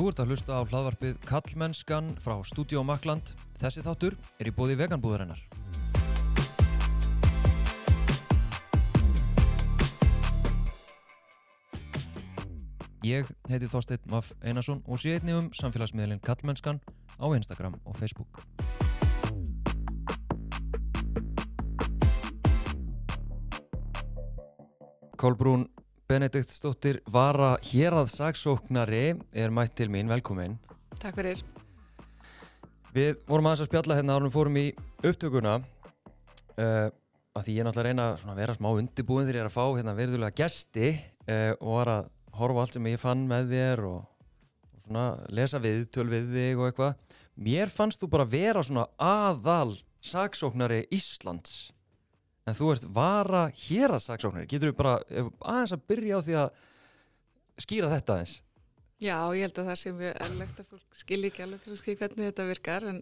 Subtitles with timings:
[0.00, 3.34] Þú ert að hlusta á hlaðvarpið Kallmennskan frá Studio Makland.
[3.60, 5.42] Þessi þáttur er í bóði veganbúðarinnar.
[13.04, 16.80] Ég heiti Þorsteinn Maff Einarsson og sé einnig um samfélagsmiðlinn Kallmennskan
[17.20, 18.40] á Instagram og Facebook.
[25.20, 25.68] Kolbrún
[26.10, 30.56] Benedikt Stóttir vara hér að saksóknari er mætt til mín, velkomin.
[30.98, 31.44] Takk fyrir.
[32.90, 34.64] Við vorum aðeins að spjalla hérna árum fórum í
[35.06, 39.44] upptökuna uh, að því ég er náttúrulega að reyna að vera smá undirbúin þegar ég
[39.44, 43.26] er að fá hérna verðulega gesti uh, og var að horfa allt sem ég fann
[43.30, 44.00] með þér og,
[44.66, 47.18] og svona lesa viðtöl við þig og eitthvað.
[47.38, 51.68] Mér fannst þú bara vera svona aðal saksóknari Íslands
[52.50, 54.50] en þú ert vara hér að saksóknari.
[54.50, 54.96] Getur við bara
[55.40, 56.64] aðeins að byrja á því að
[57.64, 58.38] skýra þetta aðeins?
[59.00, 62.48] Já, ég held að það sé mjög erlegt að fólk skilji ekki alveg hvernig þetta
[62.50, 62.98] virkar en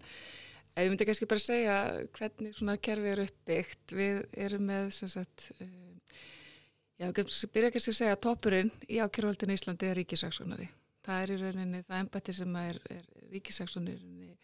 [0.78, 1.76] ég myndi kannski bara segja
[2.14, 5.70] hvernig svona kerfi eru uppbyggt við erum með sem sagt uh,
[7.00, 7.18] já, ég
[7.54, 10.68] byrja kannski að segja að toppurinn í ákjörvaldinu Íslandi er ríkisaksónari
[11.06, 14.36] það er í rauninni það embætti sem er, er ríkisaksónari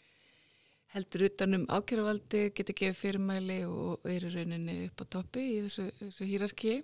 [0.95, 5.89] heldur utanum ákjörvaldi getur gefið fyrirmæli og er í rauninni upp á toppi í þessu,
[5.99, 6.77] þessu hýrarki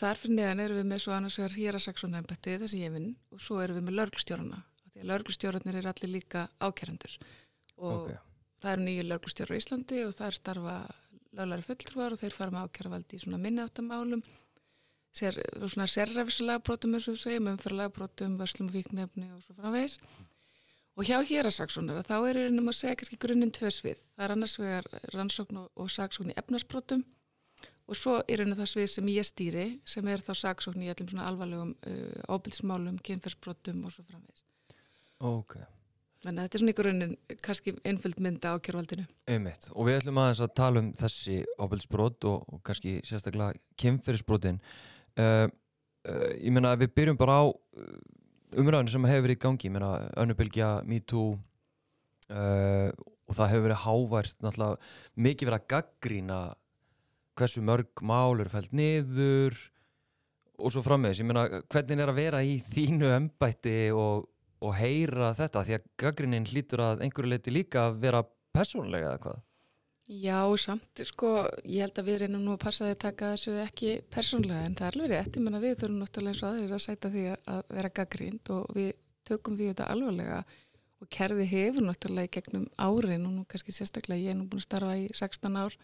[0.00, 3.42] þar fyrir neðan erum við með svo annars vegar hýrasaksóna ennbætti þessi ég vinn og
[3.44, 4.60] svo erum við með lörglstjórna
[4.90, 7.16] því að lörglstjórnir er allir líka ákjærandur
[7.76, 8.18] og okay.
[8.62, 10.76] það eru nýju lörglstjórar í Íslandi og það er starfa
[11.36, 14.24] löglari fulltrúar og þeir fara með ákjæravaldi í svona minniáttamálum
[15.14, 19.58] sér, svona sérræfislega brotum eins og við segjum, umfyrlega brotum, vörslum og fíknefni og svo
[19.58, 19.98] framvegs
[20.98, 24.58] og hjá hýrasaksónara þá er einum að segja kannski grunninn tvö svið það er annars
[24.60, 27.04] vegar rannsókn og, og saksókn í efnarsbrotum
[27.90, 31.10] og svo er henni það svið sem ég stýri sem er þá saksókn í allum
[31.10, 34.46] svona alvarlegum uh, ábyrgsmálum, kynferðsbrotum og svo framvegist.
[35.26, 35.56] Ok.
[36.20, 39.06] Þannig að þetta er svona ykkur raunin kannski einföld mynda á kjörvaldinu.
[39.30, 39.70] Einmitt.
[39.72, 44.60] Og við ætlum aðeins að tala um þessi ábyrgsbrot og, og kannski sérstaklega kynferðsbrotin.
[45.18, 45.48] Uh,
[46.06, 47.44] uh, ég meina við byrjum bara á
[48.58, 49.68] umræðinu sem hefur verið í gangi.
[49.68, 51.38] Ég meina önnubilgja, MeToo
[53.30, 54.90] og það hefur verið hávært náttúrulega
[55.26, 56.40] mikið verið að gaggrína
[57.38, 59.56] hversu mörg mál eru fælt niður
[60.60, 64.26] og svo frammeðis, ég meina hvernig er að vera í þínu embætti og,
[64.60, 68.24] og heyra þetta því að gaggrinnin hlýtur að einhverju leiti líka að vera
[68.54, 69.40] personlega eða hvað?
[70.10, 73.90] Já, samt, sko, ég held að við reynum nú að passa að taka þessu ekki
[74.10, 76.82] persónlega en það er alveg rétt, ég menna við þurfum náttúrulega eins og aðeins að
[76.82, 78.88] sæta því að vera gaggrind og við
[79.30, 80.40] tökum því þetta alvarlega.
[81.00, 84.64] Og kerfi hefur náttúrulega í gegnum árin og nú kannski sérstaklega ég er nú búin
[84.64, 85.76] að starfa í 16 ár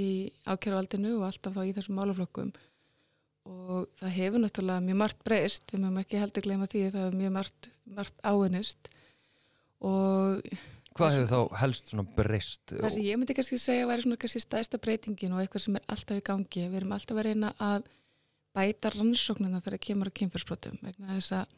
[0.00, 0.08] í
[0.48, 2.52] ákjöruvaldinu og alltaf þá í þessum málaflokkum.
[3.44, 7.20] Og það hefur náttúrulega mjög margt breyst, við mögum ekki heldur gleyma því það hefur
[7.20, 8.88] mjög margt, margt áinnist
[9.84, 10.40] og
[10.94, 12.62] Hvað hefur þá helst svona breyst?
[12.70, 15.78] Það sem ég myndi kannski segja að væri svona kannski stæðsta breytingin og eitthvað sem
[15.78, 17.88] er alltaf í gangi við erum alltaf að reyna að
[18.54, 21.48] bæta rannsóknina þegar kemur á kynferðsbrotum að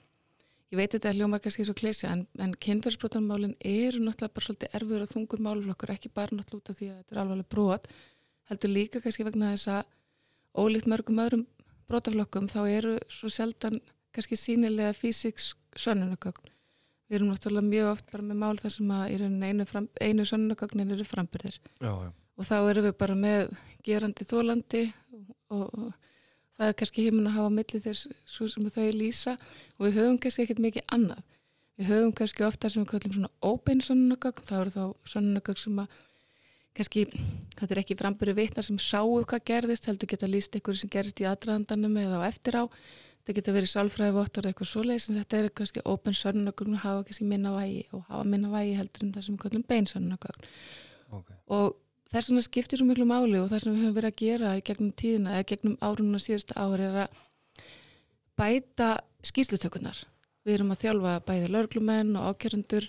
[0.72, 4.78] ég veit þetta er hljómar kannski svo kleysi en, en kynferðsbrotanmálin eru náttúrulega bara svolítið
[4.78, 7.86] erfur og þungur málaflokkur ekki bara náttúrulega út af því að þetta er alveg brot
[8.50, 9.92] heldur líka kannski vegna þess að
[10.56, 11.44] ólíkt mörgum öðrum
[11.86, 13.78] brotaflokkum þá eru svo sjaldan
[14.16, 16.50] kannski sínilega físiks sönnunagögn.
[17.06, 19.66] Við erum náttúrulega mjög oft bara með mál þar sem að einu,
[20.02, 21.60] einu sönnunagögnin eru frambyrðir
[22.36, 23.52] og þá erum við bara með
[23.86, 24.82] gerandi þólandi
[25.14, 25.92] og, og, og
[26.56, 29.36] það er kannski heiminn að hafa millir þess svo sem þau lýsa.
[29.76, 31.22] Og við höfum kannski ekkert mikið annað.
[31.76, 35.80] Við höfum kannski ofta sem við kallum svona óbein sönnunagögn, þá eru þá sönnunagögn sem
[35.82, 36.04] að
[36.76, 37.06] kannski,
[37.56, 41.20] þetta er ekki framböru vitna sem sáu hvað gerðist, heldur geta líst ykkur sem gerðist
[41.22, 42.64] í aðdraðandanum eða á eftir á
[43.26, 47.06] þetta geta verið sálfræðivottur eða eitthvað svoleiðis en þetta er kannski open sönnunagögn og hafa
[47.08, 50.44] kannski minna vægi og hafa minna vægi heldur en það sem kallum beinsönnunagögn
[51.10, 51.38] okay.
[51.50, 51.74] og
[52.12, 54.62] þess vegna skiptir svo miklu máli og það sem við höfum verið að gera í
[54.68, 57.24] gegnum tíðina eða gegnum árununa síðustu ári er að
[58.38, 58.92] bæta
[59.26, 60.04] skýslutökunar
[60.46, 62.86] við erum að þjálfa bæði lörglumenn og ákjörundur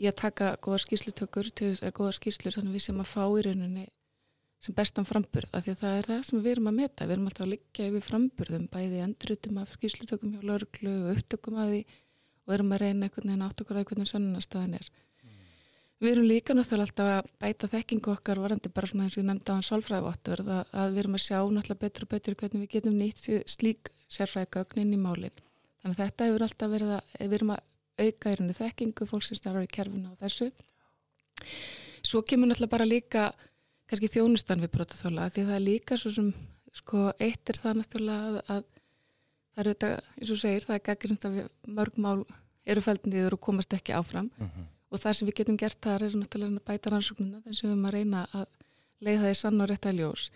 [0.00, 3.84] í að taka góða skýslutökur til góða skýslur þannig við sem að fá í rauninni
[4.64, 7.14] sem bestan framburð af því að það er það sem við erum að meta við
[7.16, 11.72] erum alltaf að liggja yfir framburðum bæði endurutum af skýslutökum hjá lörglu og upptökum af
[11.72, 11.80] því
[12.44, 15.36] og erum að reyna einhvern veginn átt okkur að einhvern veginn sannunarstaðan er mm.
[16.04, 19.28] við erum líka náttúrulega alltaf að bæta þekkingu okkar varandi bara svona eins og ég
[19.28, 22.74] nefndi á hann sálfræðvottur að, við erum að sjá náttúrulega betur og betur hvernig við
[22.78, 25.38] getum nýtt slík sérfræðgögnin í málinn
[25.84, 27.64] þannig að þetta hefur alltaf verið að við erum að
[27.94, 30.50] auka í rauninu þekkingu, fólk sem starfar í kerfinu og þessu.
[32.04, 33.26] Svo kemur náttúrulega bara líka
[33.90, 36.30] kannski þjónustan við brotaþóla því það er líka svo sem,
[36.72, 38.62] sko, eitt er það náttúrulega að, að
[39.54, 39.90] það eru þetta,
[40.20, 41.36] eins og segir, það er gaggrind að
[41.78, 42.24] mörg mál
[42.64, 44.30] eru fælt niður og komast ekki áfram.
[44.38, 44.66] Mm -hmm.
[44.90, 47.70] og það sem við getum gert þar er náttúrulega að bæta rannsóknuna þess að við
[47.70, 48.46] höfum að reyna að
[49.00, 50.30] leiða það í sann og rétt að ljós.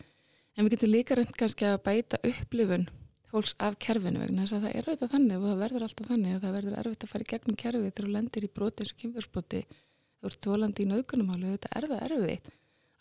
[0.56, 2.88] En við getum líka reynd kannski að bæta upplifun
[3.30, 6.34] fólks af kerfinu vegna þess að það er auðvitað þannig og það verður alltaf þannig
[6.34, 8.92] að það verður erfitt að fara í gegnum kerfi þegar þú lendir í broti eins
[8.92, 11.52] og kynfjörnsbroti þú ert tólandi í naukunumáli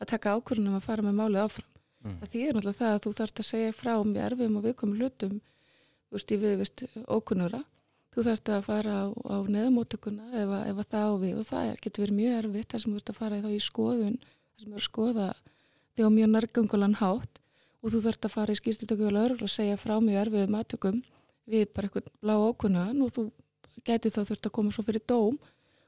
[0.01, 1.73] að taka ákvörðunum að fara með máli áfram
[2.07, 2.19] Mm.
[2.21, 5.31] það þýðir náttúrulega það að þú þarfst að segja frá mjög erfiðum og viðkomum hlutum
[5.41, 7.61] þú veist, í viðvist ókunnura
[8.13, 11.71] þú þarfst að fara á, á neðamótökuna ef, ef að það á við og það
[11.81, 14.61] getur verið mjög erfitt þar sem þú ert að fara í þá í skoðun þar
[14.61, 15.27] sem þú ert að skoða
[15.97, 17.41] þig á mjög nærgöngulan hátt
[17.81, 21.01] og þú þarfst að fara í skýrstutöku og lauruglu og segja frá mjög erfiðum aðtökum
[21.49, 23.27] við bara eitthvað blá ókunnugan og þú
[23.89, 25.41] gæti þá þurft að koma svo fyrir dóm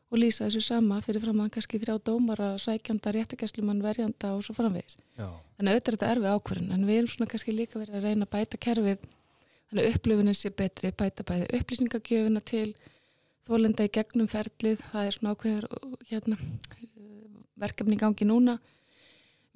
[0.10, 4.56] og lýsa þessu sama fyrir fram að kannski þrjá dómara, sækjanda, réttakæslumann, verjanda og svo
[4.58, 4.98] framvegis.
[5.20, 8.00] Já, Þannig að auðvitað er þetta erfið ákvörðin en við erum svona kannski líka verið
[8.00, 9.06] að reyna að bæta kerfið
[9.70, 12.74] þannig að upplifunin sé betri, bæta bæði upplýsingagjöfina til
[13.46, 15.70] þólenda í gegnum ferlið, það er svona ákveður
[16.10, 16.38] hérna,
[17.60, 18.60] verkefni í gangi núna.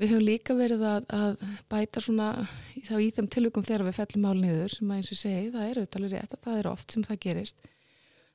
[0.02, 2.30] Við höfum líka verið að, að bæta svona
[2.78, 5.82] í þeim tilvikum þegar við fellum mál niður sem að eins og segi, það er
[5.82, 7.70] auðvitað rétt að það er oft sem það gerist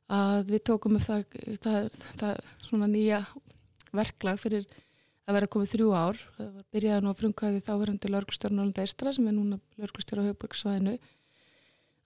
[0.09, 1.25] að við tókum upp það,
[1.65, 1.89] það,
[2.21, 3.23] það svona nýja
[3.95, 4.67] verklag fyrir
[5.29, 6.19] að vera komið þrjú ár.
[6.37, 10.29] Það var byrjaði nú að frumkvæði þáverandi lörgustjórn Nólanda Eistra sem er núna lörgustjóra á
[10.31, 10.99] höfböksvæðinu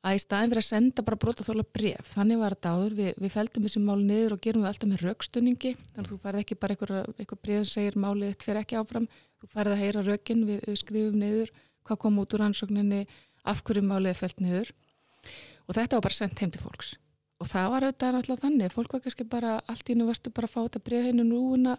[0.02, 2.08] að í staðin fyrir að senda bara brot og þóla bref.
[2.16, 2.94] Þannig var þetta áður.
[2.98, 5.72] Við, við feldum þessi mál niður og gerum það alltaf með raukstunningi.
[5.92, 9.06] Þannig að þú færði ekki bara eitthvað, bref sem segir málið þitt fyrir ekki áfram.
[9.38, 11.54] Þú færði að heyra raukinn, við, við skrifum niður
[11.86, 13.04] hvað kom út úr ansókninni,
[13.46, 14.74] af hverju málið er felt niður.
[15.68, 16.96] Og þetta var bara sendt heim til fólks.
[17.42, 18.74] Og það var auðvitað náttúrulega þannig.
[18.76, 21.76] Fólk var kannski bara, allt í nú varstu bara að fá þetta bref hennu núna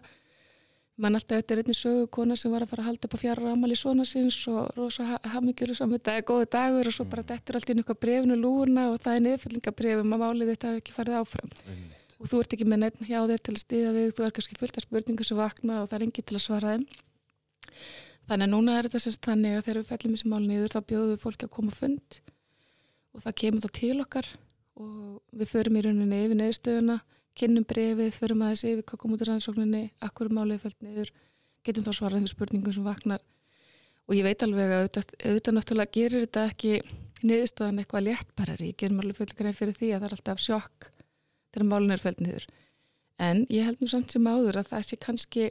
[1.00, 3.22] mann alltaf þetta er einnig sögu kona sem var að fara að halda upp á
[3.24, 7.06] fjara ramali svona síns og rosa hafmyggjur og saman þetta er góði dagur og svo
[7.10, 10.82] bara dettur allt inn eitthvað brefinu lúna og það er niðurfællingabrefum að málið þetta hafi
[10.82, 12.14] ekki farið áfram einmitt.
[12.20, 14.58] og þú ert ekki með neitt hjá þér til að stíða þig þú er kannski
[14.60, 16.86] fullt af spurningu sem vakna og það er engi til að svara þeim
[18.30, 20.80] þannig að núna er þetta semst þannig að þegar við fellum þessi mál niður þá
[20.92, 22.20] bjóðum við fólki að koma fund
[23.14, 24.30] og það kemur þá til okkar
[24.80, 26.98] og við förum í rauninni yfir neðstöðuna
[27.38, 31.10] kynnum brefið, förum aðeins yfir hvað kom út í rannsókninni, akkur málið fælt niður,
[31.66, 33.22] getum þá svarað þeim spurningum sem vaknar.
[34.04, 36.72] Og ég veit alveg að auðvitað, auðvitað náttúrulega gerir þetta ekki
[37.24, 40.88] niðurstöðan eitthvað léttbarari, ég gerum alveg fulla grein fyrir því að það er alltaf sjokk
[41.54, 42.48] þegar málun er fælt niður.
[43.24, 45.46] En ég held nú samt sem áður að það sé kannski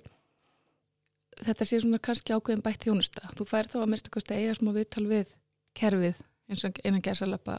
[1.41, 3.31] þetta sé svona kannski ákveðin bætt þjónusta.
[3.33, 5.33] Þú fær þá að mérstu kosti eiga smá viðtal við
[5.79, 6.21] kerfið
[6.51, 7.57] eins og einan gerðsalappa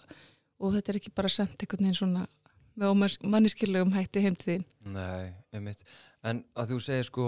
[0.64, 2.26] og þetta er ekki bara sendt einhvern veginn svona
[2.74, 4.68] með manniskillegum hætti heim til þín.
[4.94, 5.84] Nei, einmitt.
[6.26, 7.26] En að þú segir sko,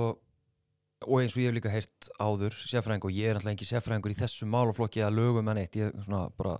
[1.06, 4.14] og eins og ég hef líka heyrt áður, sérfræðing og ég er alltaf ekki sérfræðingur
[4.14, 6.56] í þessu málaflokki að lögum en eitt, ég er svona bara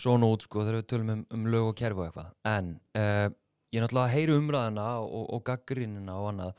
[0.00, 2.30] svona út sko þegar við tölum um, um lög og kerfi og eitthvað.
[2.48, 3.26] En uh,
[3.74, 6.54] ég er náttúrulega að heyri umræðina og, og gaggrinina og annað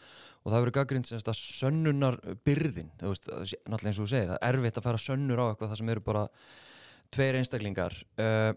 [0.46, 3.32] og það verður gaggrind semst að sönnunar byrðin, þú veist,
[3.66, 5.92] náttúrulega eins og þú segir, það er erfitt að fara sönnur á eitthvað það sem
[5.96, 6.26] eru bara
[7.16, 7.96] tveir einstaklingar.
[8.20, 8.52] Uh,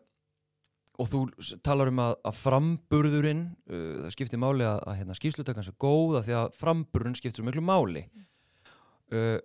[0.98, 1.20] og þú
[1.62, 6.24] talar um að, að framburðurinn uh, það skiptir máli að, að hérna, skýrslutakans er góða
[6.26, 8.04] því að framburðurinn skiptir svo miklu máli.
[9.14, 9.38] Uh,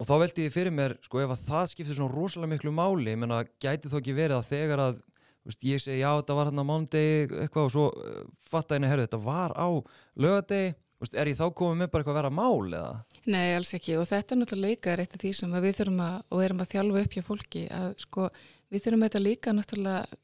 [0.00, 3.16] og þá veldi ég fyrir mér sko ef að það skiptir svona rosalega miklu máli
[3.20, 5.00] menna gæti þó ekki verið að þegar að
[5.44, 8.88] veist, ég segi já þetta var hérna á mándegi eitthvað og svo uh, fatta einu
[8.88, 9.68] herru þetta var á
[10.16, 10.72] lögadegi
[11.16, 12.96] er ég þá komið með bara eitthvað að vera mál eða?
[13.32, 16.16] Nei, alls ekki og þetta er náttúrulega líka eitt af því sem við þurfum að
[16.28, 18.26] og erum að þjálfa upp hjá fólki að sko
[18.70, 20.20] við þurfum þetta líka náttúrulega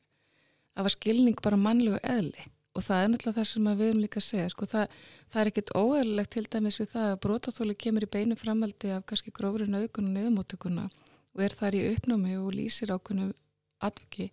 [0.77, 2.47] að var skilning bara mannlegu eðli.
[2.77, 4.97] Og það er náttúrulega það sem við erum líka að segja sko, það,
[5.33, 9.07] það er ekkit óeðlilegt til dæmis við það að brotaþóli kemur í beinu framaldi af
[9.09, 10.85] kannski grófri nöðgun og niðurmóttökuna
[11.37, 13.31] og er þar í uppnámi og lýsir ákveðinu
[13.81, 14.29] atvöki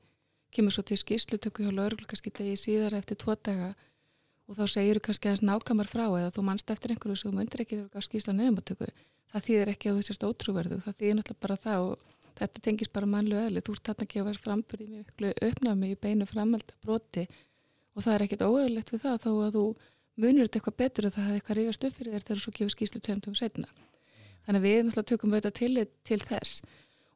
[0.54, 3.74] kemur svo til skýrslutöku hjá laurugl kannski degi síðar eftir tvo daga
[4.48, 7.64] og þá segir þú kannski aðeins nákamar frá eða þú mannst eftir einhverju sem myndir
[7.64, 8.90] ekki þegar þú skýrsla niðurmóttöku.
[9.34, 12.04] Það þýðir ekki að þú sérst ótrúverðu það þýðir náttúrulega bara það og
[12.40, 15.98] þetta tengis bara mannlu eðli, þú ert þarna að vera frambyrði með ykkur uppnámi í
[16.02, 17.25] beinu framhalda broti
[17.94, 19.66] og það er ekkit óeðlegt við það þó að þú
[20.20, 22.54] munir þetta eitthvað betur og það hefði eitthvað rífast upp fyrir þér þegar þú svo
[22.58, 23.68] gefur skýslu tveimtum setna.
[24.46, 26.56] Þannig að við náttúrulega tökum auðvitað til, til þess.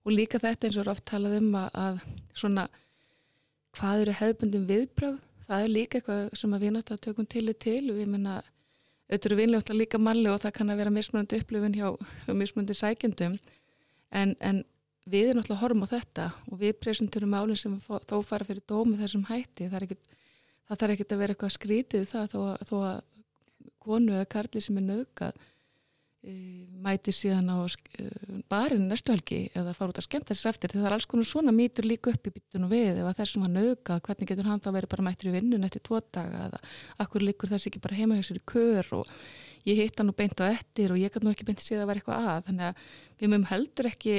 [0.08, 1.98] Og líka þetta eins og er oft talað um að, að
[2.38, 2.68] svona
[3.78, 7.82] hvað eru hefðbundin viðbröð, það er líka eitthvað sem við náttúrulega tökum til til.
[7.92, 8.38] Og við menna
[9.08, 13.38] auðvitað eru vinlega líka mannlega og það kann að vera mismunandi upplifun hjá mismunandi sækjendum.
[14.16, 14.64] En, en
[15.08, 18.66] við erum alltaf að horfa á þetta og við presenturum málinn sem þó fara fyrir
[18.68, 19.70] dómi þessum hætti.
[19.72, 19.94] Það,
[20.74, 22.98] þarf ekki að vera eitthvað skrítið það þó, þó að
[23.88, 25.46] konu eða karli sem er nöðgat
[26.84, 30.72] mæti síðan á uh, barinn næstu helgi eða fara út að skemta sér eftir.
[30.74, 33.60] Því það er alls konar svona mýtur líka upp í byttunum við ef þessum hann
[33.62, 36.62] auðgað, hvernig getur hann þá verið bara mættur í vinnun eftir tvo daga eða
[37.06, 39.14] akkur líkur þess ekki bara heima hjá sér í kör og
[39.68, 41.92] ég hitt hann og beint á eftir og ég kann nú ekki beint síðan að
[41.94, 42.44] vera eitthvað að.
[42.50, 42.84] Þannig að
[43.22, 44.18] við mögum heldur ekki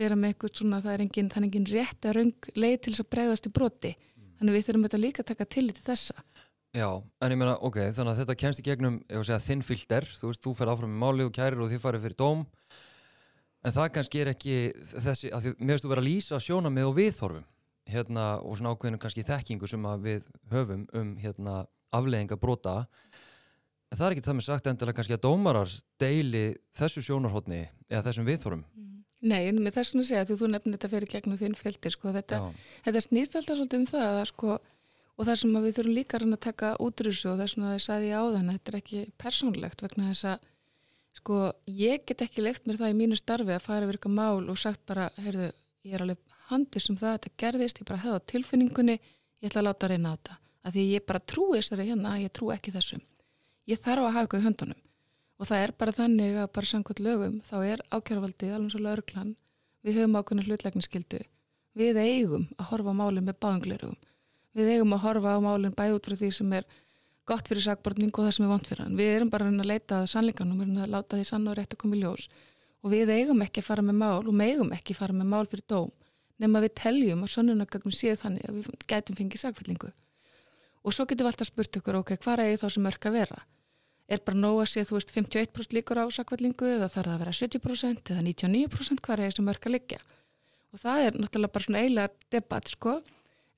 [0.00, 2.94] vera með eitthvað svona það er engin, það er engin rétt að raung leið til
[2.94, 3.92] þess að bregðast í broti.
[4.38, 6.24] Þannig við þurfum þetta líka að taka til í þessa.
[6.72, 6.88] Já,
[7.20, 9.64] en ég meina, ok, þannig að þetta kemst í gegnum, ég var að segja, þinn
[9.68, 12.44] filter, þú veist, þú fer áfram með máli og kærir og þið farið fyrir dóm,
[13.60, 14.54] en það kannski er ekki
[14.94, 17.44] þessi, að veist þú vera að lýsa sjóna með og viðþorfum,
[17.92, 21.58] hérna, og svona ákveðinu kannski þekkingu sem við höfum um, hérna,
[21.92, 22.78] afleðinga brota,
[23.92, 26.46] en það er ekki það með sagt endilega kannski að dómarar deili
[26.80, 28.64] þessu sjónarhóttni eða þessum viðþorfum.
[29.22, 32.12] Nei, en með þessum að segja, þú, þú nefnir þetta fyrir gegnum þinn filter, sko,
[32.16, 32.38] þetta,
[32.82, 34.56] þetta snýst alltaf svolítið um það að, sko,
[35.14, 37.84] og það sem við þurfum líka að taka útrúsu og það er svona að ég
[37.84, 40.50] sagði á þann þetta er ekki persónlegt vegna þess að
[41.20, 41.38] sko
[41.68, 44.58] ég get ekki leikt mér það í mínu starfi að fara yfir eitthvað mál og
[44.58, 45.50] sagt bara, heyrðu,
[45.86, 49.62] ég er alveg handis um það, þetta gerðist, ég bara hefði á tilfinningunni ég ætla
[49.62, 50.38] að láta að reyna á þetta.
[50.62, 53.02] Að því ég bara trúi þessari hérna, ég trú ekki þessum.
[53.70, 54.80] Ég þarf að hafa eitthvað í höndunum
[55.42, 59.34] og það er bara þannig að bara samkvæmt lögum þá er ákjörvaldið, alveg svo lögurklan
[59.82, 61.22] við höfum ákveðna hlutlegningsskildu
[61.78, 64.00] við eigum að horfa málið með báðunglerugum
[64.56, 66.66] við eigum að horfa á málinn bæð út frá því sem er
[67.28, 68.96] gott fyrir sakbortning og það sem er vant fyrir hann.
[68.98, 71.82] Við erum bara að leita sannleikanum, við erum að láta því sann og rétt að
[71.82, 72.28] koma í ljós
[72.82, 75.46] og við eigum ekki að fara með mál og megum ekki að fara með mál
[75.46, 75.90] fyrir dóm
[76.42, 79.92] nema við teljum að sannunagögnum séu þannig að við gætum fengið sakfellingu.
[80.82, 83.38] Og svo getum við alltaf spurt okkur, ok, hvað er þá sem örk að vera?
[84.12, 87.22] Er bara nóg að sé, þú veist, 51% líkur á sakfellingu eða þarf það að
[87.24, 90.00] vera 70% eða 99% hvað er sem örk að liggja?
[90.72, 93.00] Og það er náttúrulega bara svona eiginlega debatt, sko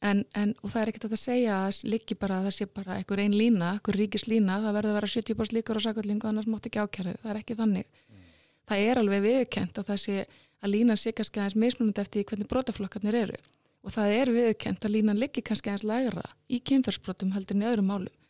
[0.05, 2.67] En, en, og það er ekkert að það segja að líki bara að það sé
[2.77, 6.29] bara einhver einn lína, einhver ríkis lína, það verður að vera 70% líkar á sakvöldingu
[6.29, 7.87] annars mátt ekki ákjærið, það er ekki þannig.
[8.13, 8.27] Mm.
[8.69, 10.19] Það er alveg viðkent að það sé
[10.65, 13.41] að línan sé kannski aðeins mismunandi eftir hvernig brotaflokkarnir eru
[13.85, 17.69] og það er viðkent að línan líki kannski aðeins lægra í kynferðsbrotum heldur en í
[17.73, 18.21] öðrum málum.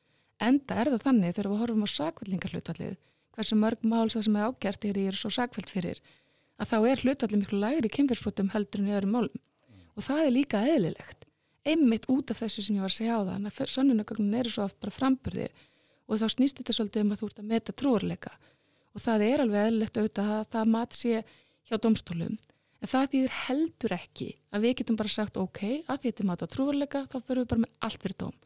[0.43, 2.97] Enda er það þannig þegar við horfum á sakvöldingarhlutallið,
[3.35, 6.01] hversu mörg mál það sem er ákjært er í er svo sakvöld fyrir,
[6.59, 9.45] að þá er hlutallið miklu lægri í kynferðsbrotum heldur en í öðrum málum.
[9.95, 11.25] Og það er líka eðlilegt
[11.65, 14.67] einmitt út af þessu sem ég var að segja á það en sannunagögnin eru svo
[14.69, 15.53] oft bara framburðir
[16.05, 18.33] og þá snýst þetta svolítið um að þú ert að meta trúarleika.
[18.95, 21.23] Og það er alveg eðlilegt auðvitað að það mat sé
[21.65, 22.35] hjá domstólum
[22.85, 26.45] en það þýðir heldur ekki að við getum bara sagt ok, að þetta er mat
[26.45, 28.37] á trúarleika þá fyrir við bara með allt fyrir dóm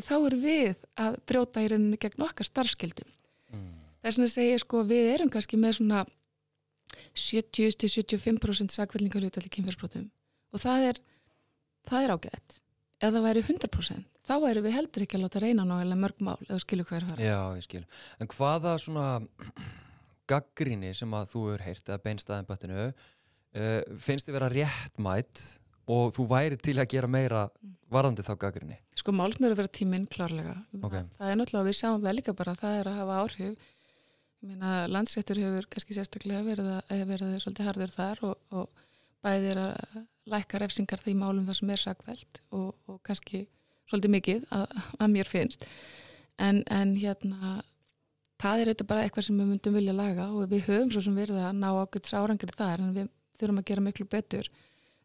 [0.00, 3.10] því þá er við að brjóta í rauninu gegn okkar starfskildum
[3.52, 3.68] mm.
[4.00, 6.04] það er svona að segja sko við erum kannski með svona
[7.14, 10.08] 70-75% sakveldingarlutalli kynferðsbrotum
[10.50, 11.02] og það er
[11.90, 12.56] það er ágætt.
[13.00, 16.38] Ef það væri 100% þá væri við heldur ekki að láta reyna náðilega mörg mál
[16.46, 17.88] eða skilju hver fara Já, ég skilju,
[18.20, 19.06] en hvaða svona
[20.30, 25.42] gaggríni sem að þú er heyrt eða beinstaðin bættinu uh, finnst þið vera réttmætt
[25.90, 27.46] og þú væri til að gera meira
[27.90, 28.78] varðandi þá gaggríni?
[28.98, 31.06] Sko málsmjör að vera tíminn klárlega okay.
[31.18, 33.68] það er náttúrulega, við sjáum það líka bara það er að hafa áhrif
[34.90, 38.86] landsrættur hefur kannski sérstaklega verið að verið svolítið harður þar og, og
[39.20, 39.98] bæðir að
[40.32, 43.42] lækka refsingar því málum það sem er sakveld og, og kannski
[43.90, 45.66] svolítið mikið að, að mér finnst
[46.40, 47.60] en, en hérna
[48.40, 51.20] það er eitthvað bara eitthvað sem við myndum vilja laga og við höfum svo sem
[51.20, 53.10] verið að ná ákvelds árangri þar en við
[53.40, 54.50] þurfum að gera miklu betur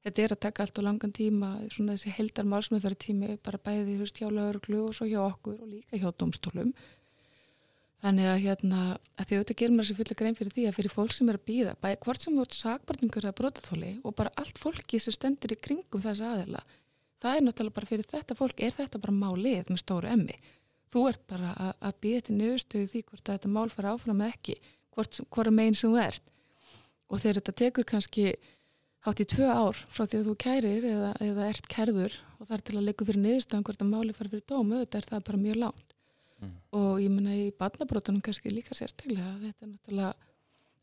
[0.05, 3.97] þetta er að taka allt á langan tíma svona þessi heldar málsmeðfæri tími bara bæði
[4.05, 6.75] hjá lauruglu og svo hjá okkur og líka hjá domstólum
[8.05, 8.79] Þannig að hérna,
[9.17, 11.37] að því auðvitað gerum við þessi fulla grein fyrir því að fyrir fólk sem er
[11.39, 15.15] að býða, bæði hvort sem þú ert sakbarningur eða brotathóli og bara allt fólki sem
[15.15, 16.61] stendur í kringum þessi aðeila,
[17.23, 20.37] það er náttúrulega bara fyrir þetta fólk, er þetta bara málið með stóru emmi.
[20.93, 24.37] Þú ert bara að, að býða til nöðstöðu því hvort þetta mál fara áfram eða
[24.37, 24.59] ekki,
[24.93, 26.29] hvort, hvort meginn sem þú ert.
[27.09, 28.27] Og þegar þetta tekur kannski
[29.05, 32.55] hátt í tvö ár frá því að þú kærir eða, eða ert kærður og það
[32.57, 35.25] er til að leiku fyrir nöðstöðum hvort að máli fara fyrir dómu, þetta er það
[35.27, 35.91] bara mjög lánt
[36.41, 36.55] mm.
[36.79, 40.13] og ég menna í barnabrótunum kannski líka sérstaklega þetta er náttúrulega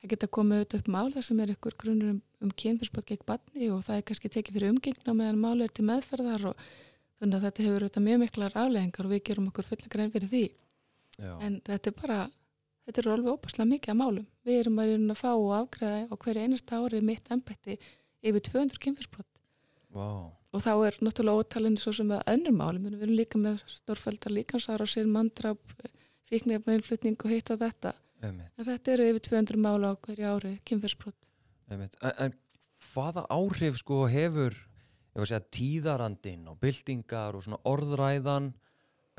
[0.03, 3.27] það geta komið auðvitað upp mál þar sem er ykkur grunnur um, um kynfyrsbrot gegn
[3.27, 6.63] barni og það er kannski tekið fyrir umgengna meðan mál er til meðferðar og
[7.23, 10.33] þannig að þetta hefur auðvitað mjög miklar afleggingar og við gerum okkur fulla grein fyrir
[10.33, 10.45] því
[11.23, 11.33] Já.
[11.39, 12.21] en þetta er bara
[12.87, 16.47] þetta er alveg óbúslega mikið að málum við erum að fá og afgræða á hverju
[16.47, 17.79] einasta ári mitt ennbætti
[18.23, 19.29] yfir 200 kynfyrsbrot
[19.95, 23.63] wow og þá er náttúrulega ótalinni svo sem að önnum málum, við erum líka með
[23.73, 25.61] stórfældar líkansar og sér mandrap
[26.29, 27.95] fíknir innflutning og hitta þetta
[28.61, 31.17] þetta eru yfir 200 mála á hverju ári, kynferðsbrot
[31.73, 32.37] en, en
[32.93, 34.57] hvaða áhrif sko hefur
[35.25, 38.53] segja, tíðarandin og byltingar og orðræðan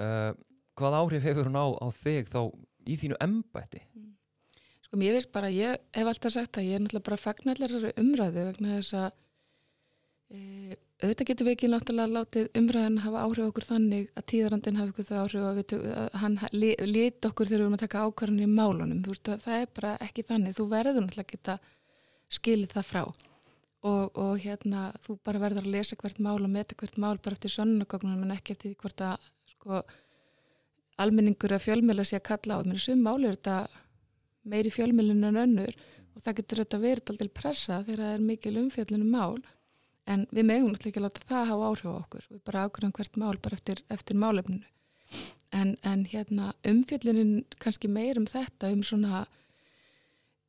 [0.02, 0.32] uh,
[0.78, 2.42] hvaða áhrif hefur hún á, á þig þá
[2.90, 3.82] í þínu embætti?
[3.94, 4.14] Mm.
[4.94, 7.94] Sko mér veist bara, ég hef alltaf sagt að ég er náttúrulega bara fagnallar þessari
[7.98, 9.08] umræðu vegna þess að
[10.30, 14.94] e, auðvitað getur við ekki náttúrulega látið umræðan hafa áhrif okkur þannig að tíðarandin hafi
[14.94, 18.46] ykkur það áhrif að, við, að hann lít okkur þegar við erum að taka ákvarðan
[18.46, 19.04] í málunum.
[19.10, 20.58] Veist, það er bara ekki þannig.
[20.62, 21.60] Þú verður náttúrulega að geta
[22.38, 26.78] skilið það frá og, og hérna þú bara verður að lesa hvert mál og meta
[26.78, 29.82] hvert mál bara eftir sönnugögnunum en ekki eftir hvort að sko
[31.02, 32.66] almenningur að fjölmjöla sé að kalla á.
[32.68, 33.82] Mér er sum mál er þetta
[34.44, 35.76] meiri fjölmjölun en önnur
[36.14, 39.42] og það getur þetta verið alltaf pressa þegar það er mikil umfjöldunum mál
[40.10, 42.26] en við megum náttúrulega ekki að láta það hafa áhrif á okkur.
[42.30, 44.66] Við bara ákveðum hvert mál bara eftir, eftir málefninu.
[45.54, 49.24] En, en hérna umfjöldunin kannski meir um þetta um svona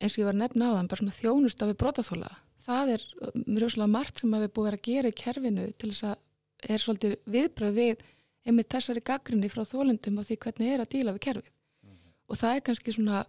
[0.01, 2.31] eins og ég var nefna á þann, bara svona þjónust af við brotaþóla.
[2.65, 3.05] Það er
[3.45, 7.15] mjög svolítið margt sem við búum að gera í kerfinu til þess að er svolítið
[7.29, 8.05] viðbröð við
[8.45, 11.51] einmitt þessari gaggrinni frá þólundum og því hvernig er að díla við kerfið.
[11.51, 12.13] Mm -hmm.
[12.29, 13.25] Og það er kannski svona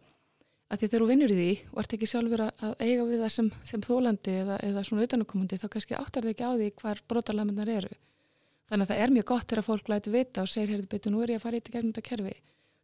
[0.67, 3.33] að því þegar þú vinnur í því og ert ekki sjálfur að eiga við það
[3.37, 7.03] sem, sem þólandi eða, eða svona utanakomandi þá kannski áttar þið ekki á því hvar
[7.07, 7.93] brotalamennar eru.
[8.67, 11.23] Þannig að það er mjög gott þegar fólk læti vita og segir, heyrðu betur, nú
[11.23, 12.33] er ég að fara í þetta gegnum þetta kerfi.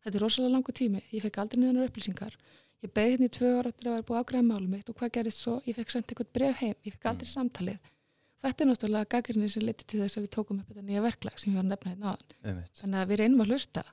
[0.03, 2.37] Þetta er rosalega langu tími, ég fekk aldrei niðanar upplýsingar.
[2.83, 5.13] Ég beði hérna í tvö ára til að vera búið ágræða málum mitt og hvað
[5.17, 7.33] gerist svo, ég fekk sendt eitthvað bref heim, ég fekk aldrei mm.
[7.35, 7.91] samtalið.
[8.43, 11.37] Þetta er náttúrulega gaggrinni sem liti til þess að við tókum upp þetta nýja verklag
[11.39, 13.85] sem við varum nefnaðið hérna náðan þannig að við reynum að hlusta.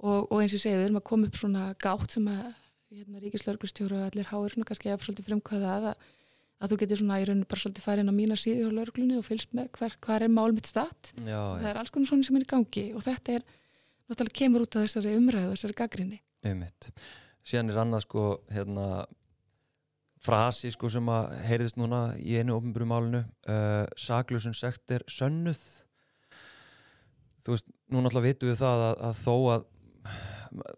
[0.00, 2.46] Og, og eins og segja, við erum að koma upp svona gátt sem að
[2.90, 6.06] hérna, ríkislörgustjóru og allir háir hérna kannski að svolítið frumkvæða að,
[6.62, 9.18] að þú getur svona í rauninu bara svolítið farið inn á mína síði á lörglunni
[9.18, 12.38] og fylgst með hver, hver er mál mitt stað það er alls konar svona sem
[12.38, 13.46] er í gangi og þetta er
[14.06, 16.20] náttúrulega kemur út af þessari umræðu, þessari gaggrinni
[17.46, 18.88] síðan er annað sko hérna
[20.26, 25.60] frasi sko sem að heyriðist núna í einu ofnbjörnum málunu uh, saklusun sekt er sönnuð.
[27.46, 29.66] Þú veist, nú náttúrulega vitum við það að, að þó að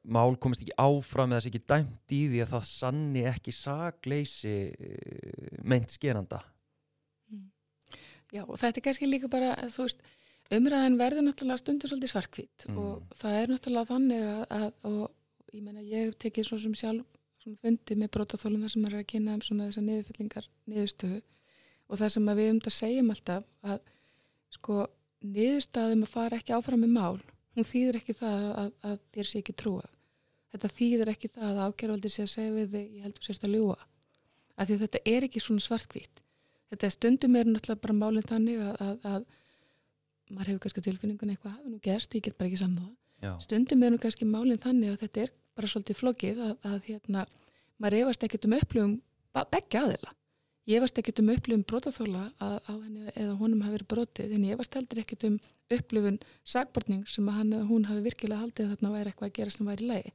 [0.04, 4.54] mál komist ekki áfram eða þess ekki dæmt í því að það sanni ekki sakleysi
[4.72, 6.40] uh, meint skeranda
[7.32, 7.44] mm.
[8.34, 10.02] Já, og þetta er kannski líka bara, þú veist
[10.54, 12.80] umræðin verður náttúrulega stundur svolítið svarkvít mm.
[12.80, 16.76] og það er náttúrulega þannig að, að og ég menna ég hef tekið svo sem
[16.76, 17.14] sjálf
[17.62, 21.20] fundi með brótaþólum þar sem maður er að kynna um svona þessar niðurfyllingar niðurstöðu
[21.88, 23.78] og það sem við um þetta segjum alltaf að
[24.52, 24.76] sko
[25.24, 27.22] niðurstaðum að fara ekki áfram með mál
[27.58, 29.92] hún þýðir ekki það að, að þér sé ekki trúað.
[30.48, 33.56] Þetta þýðir ekki það að ákjörvaldir sé að segja við þig ég heldur sérst að
[33.58, 33.78] ljúa
[34.58, 36.22] af því þetta er ekki svona svartkvít
[36.72, 39.26] þetta er stundum er náttúrulega bara málinn þannig að, að, að
[40.28, 42.62] maður hefur kannski tilfinningun eitthvað hafi nú gerst, ég get bara ekki
[43.18, 43.32] Já.
[43.42, 47.24] stundum er nú kannski málinn þannig að þetta er bara svolítið flokið að, að hérna,
[47.78, 48.94] maður efast ekkert um upplöfum
[49.54, 50.14] begge aðila
[50.68, 54.48] ég efast ekkert um upplöfum brotaþóla að á henni eða honum hafi verið brotið en
[54.48, 55.38] ég efast heldur ekkert um
[55.74, 59.38] upplöfun sagbortning sem að hann eða hún hafi virkilega haldið að þarna væri eitthvað að
[59.38, 60.12] gera sem væri í lagi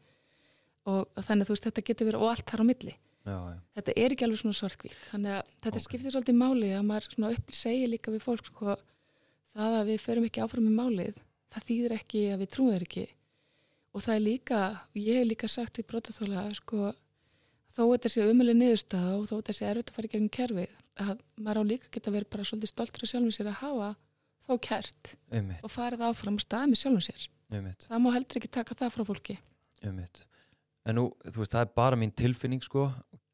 [0.84, 3.38] og, og þannig að þú veist þetta getur verið og allt þar á milli Já,
[3.40, 3.60] ja.
[3.78, 5.84] þetta er ekki alveg svona svartkvík þannig að þetta okay.
[5.86, 8.74] skiptir svolítið máli að maður segir líka við fólk sko,
[9.54, 11.22] það að við ferum ekki áfram með málið
[11.54, 13.06] það þýðir ekki að við trúum þeir ekki
[13.94, 14.60] og það er líka,
[15.00, 16.92] ég hef líka sagt við brotaþóla sko,
[17.74, 20.76] þó þetta sé umölu niðurstað og þó þetta sé erfitt að fara í gegnum kerfið
[21.04, 23.90] að maður á líka geta verið bara svolítið stoltur af sjálfum sér að hafa
[24.44, 25.64] þó kert Einmitt.
[25.64, 27.88] og farið áfram að staða með sjálfum sér Einmitt.
[27.90, 29.40] það má heldur ekki taka það frá fólki
[29.84, 30.24] Einmitt.
[30.84, 32.90] En nú, þú veist, það er bara mín tilfinning sko,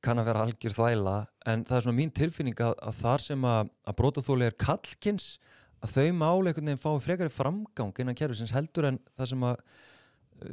[0.06, 1.16] kann að vera algjör þvæla
[1.50, 5.30] en það er svona mín tilfinning að, að þar sem að, að brotaþóli er kallkins
[5.84, 6.06] að þau
[6.60, 9.64] veginn fái frekari framgang innan kerfisins heldur en það sem að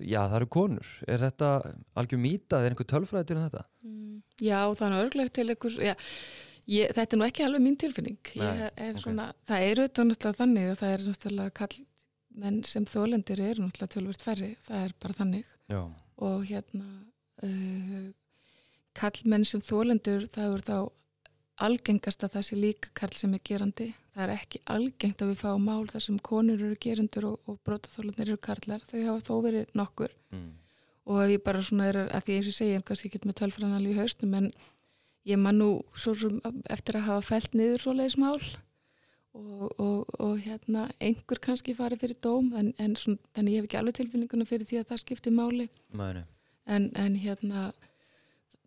[0.03, 1.53] já það eru konur, er þetta
[1.99, 3.62] algjör mýta, er einhver tölfræði til þetta?
[3.87, 5.94] Mm, já það er örglegt til einhvers, já
[6.66, 9.03] ég, þetta er nú ekki alveg mín tilfinning Nei, er okay.
[9.03, 11.79] svona, það eru þetta náttúrulega þannig og það er náttúrulega kall
[12.37, 15.81] menn sem þólendir eru náttúrulega tölvert færri það er bara þannig já.
[16.29, 16.87] og hérna
[17.46, 18.07] uh,
[18.96, 20.79] kall menn sem þólendur það eru þá
[21.62, 23.88] algengast að það sé líka karl sem er gerandi.
[24.14, 27.59] Það er ekki algengt að við fáum mál þar sem konur eru gerandur og, og
[27.66, 28.85] brótaþólanir eru karlar.
[28.88, 30.47] Þau hafa þó verið nokkur mm.
[31.12, 33.92] og ef ég bara svona er að því eins og segja, kannski ekki með tölfranali
[33.92, 34.53] í haustum en
[35.27, 35.71] ég man nú
[36.71, 38.38] eftir að hafa fælt niður svo leiðismál
[39.37, 43.69] og, og, og hérna einhver kannski farið fyrir dóm en, en svona, þannig ég hef
[43.69, 45.69] ekki alveg tilfinninguna fyrir því að það skiptir máli
[46.66, 47.66] en, en hérna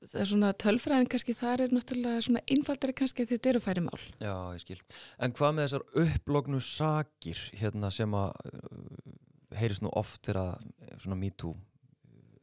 [0.07, 3.83] það er svona tölfræðin kannski það er náttúrulega svona einfaldari kannski því þetta eru færi
[3.85, 4.79] mál Já, ég skil.
[5.19, 9.17] En hvað með þessar upplognu sakir hérna sem að uh,
[9.59, 10.59] heyrist nú oft þegar
[11.01, 11.55] svona me too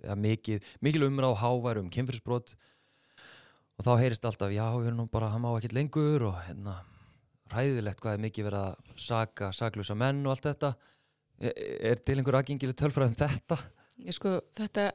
[0.02, 2.52] eða mikið, mikil umræð á háværum kynfyrirsbrot
[3.76, 6.76] og þá heyrist alltaf, já, við erum nú bara hann má ekki lengur og hérna
[7.52, 10.72] ræðilegt hvað er mikið verið að saka saklusa menn og allt þetta
[11.38, 11.58] er,
[11.92, 13.58] er til einhver aðgengileg tölfræðin þetta?
[14.06, 14.90] Ég sko, þetta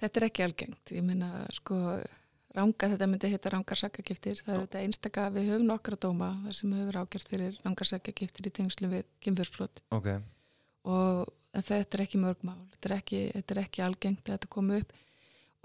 [0.00, 0.94] þetta er ekki algengt.
[0.94, 1.78] Ég meina sko
[2.56, 6.72] ranga, þetta myndi heita rangar sakagiftir það eru þetta einstaka, við höfum nokkra dóma sem
[6.74, 10.08] hefur ágjört fyrir rangar sakagiftir í tengslu við kynfjörnsbrot ok,
[10.88, 12.58] og þetta er ekki mörg mál.
[12.74, 14.92] Þetta er ekki, þetta er ekki algengt að þetta komi upp.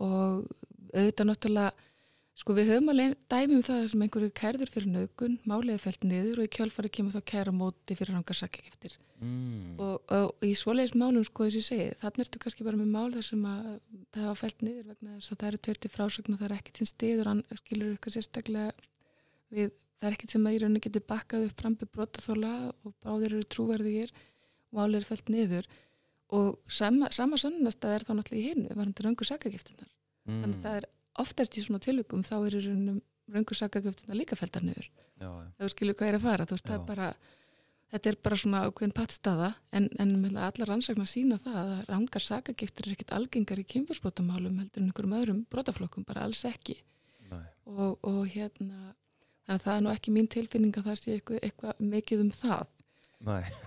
[0.03, 0.45] Og
[0.93, 1.89] auðvitað náttúrulega
[2.33, 6.05] sko við höfum alveg dæmi um það sem einhverju kærður fyrir nögun, málið er fælt
[6.07, 9.77] niður og í kjálfari kemur þá kæra móti fyrir rangar sakagiftir mm.
[9.77, 12.89] og, og í svoleiðis málum sko þess að ég segi þannig ertu kannski bara með
[12.95, 13.69] mál þar sem að
[14.15, 16.81] það hafa fælt niður vegna þess að það eru tverti frásögn og það er ekkert
[16.81, 18.73] sem stiður skilur ykkur sérstaklega
[19.53, 23.37] við, það er ekkert sem að í rauninni getur bakkað upp frambi brotaþóla og báðir
[23.37, 25.69] eru trúverðugir og málið er fælt niður
[26.33, 29.89] og sama, sama sannast að er þá náttúrulega í hinu varandi röngu sakagiftinnar
[30.25, 30.41] mm.
[30.41, 33.01] þannig að það er oftast í svona tilvikum þá er í raunum
[33.33, 34.89] röngu sakagiftinnar líka fæltar niður.
[35.59, 37.09] Er skilur hvað er að fara veist, er bara,
[37.93, 42.89] þetta er bara svona ákveðin pattstaða en, en allar rannsakna sína það að rangar sakagiftir
[42.89, 46.81] er ekkit algengar í kynfjörnsbrotamálum heldur en einhverjum öðrum brotaflokkum, bara alls ekki.
[47.63, 48.93] Og, og hérna
[49.45, 52.33] þannig að það er nú ekki mín tilfinning að það sé eitthvað, eitthvað mikið um
[52.35, 52.73] það.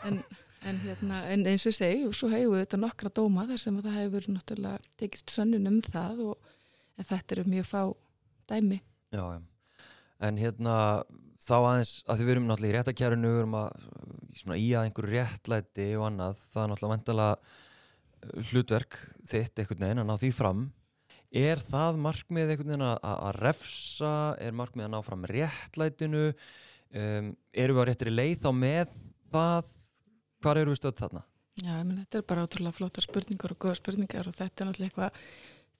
[0.04, 0.20] En,
[0.68, 3.88] en, hérna, en eins og segi, svo hefur við þetta nokkra dóma þar sem að
[3.88, 6.52] það hefur náttúrulega tekist sönnun um það og
[6.96, 7.80] en þetta eru mjög fá
[8.50, 8.80] dæmi
[9.14, 9.42] Já.
[10.26, 10.76] En hérna
[11.42, 13.85] þá aðeins, að því við erum náttúrulega í réttakjærinu, við erum að
[14.37, 17.28] svona, í að einhverju réttlæti og annað, það er náttúrulega vendala
[18.50, 20.64] hlutverk þitt einhvern veginn að ná því fram.
[21.37, 26.26] Er það markmið einhvern veginn að, að refsa, er markmið að ná fram réttlætinu,
[27.02, 27.32] um,
[27.64, 28.94] eru við á réttri leið þá með
[29.35, 29.72] það,
[30.42, 31.26] hvar eru við stödd þarna?
[31.56, 34.90] Já, menn þetta er bara ótrúlega flottar spurningar og góða spurningar og þetta er náttúrulega
[34.90, 35.20] eitthvað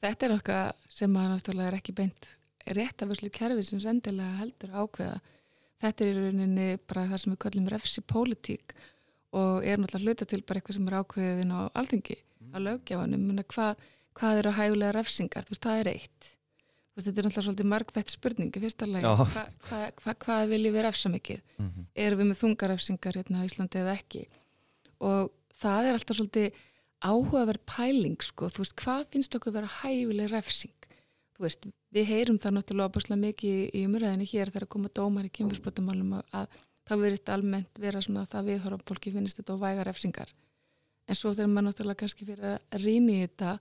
[0.04, 2.30] þetta er eitthvað sem að náttúrulega er ekki beint
[2.74, 5.18] réttaförslu kerfi sem sendilega heldur ákveða.
[5.82, 8.74] Þetta er í rauninni bara það sem við kallum refsi pólitík
[9.37, 12.16] og er náttúrulega hluta til bara eitthvað sem er ákveðin á alþingi,
[12.56, 13.26] á löggjafanum.
[13.28, 15.46] Menna hvað, eru hægulega refsingar?
[15.46, 16.30] Þú veist, það er eitt.
[16.96, 19.11] Veist, þetta er náttúrulega svolítið marg þetta spurningi, fyrsta lagi.
[19.20, 21.42] Hva, hva, hva, hvað viljum við refsa mikið?
[21.59, 21.88] Mm -hmm.
[22.06, 24.22] erum við með þungarefsingar hérna á Íslandi eða ekki?
[25.04, 25.30] Og
[25.61, 26.64] það er alltaf svolítið
[27.04, 30.88] áhugaverð pæling sko, þú veist, hvað finnst okkur vera hæfileg refsing?
[31.37, 35.28] Þú veist, við heyrum það náttúrulega opaslega mikið í umræðinni hér þegar að koma dómar
[35.28, 39.56] í kynfjörnsbrotamálum að, að það verist almennt vera svona að það viðhorfa fólki finnst þetta
[39.56, 40.32] og væga refsingar.
[41.06, 43.52] En svo þegar maður náttúrulega kannski fyrir að rýna í þetta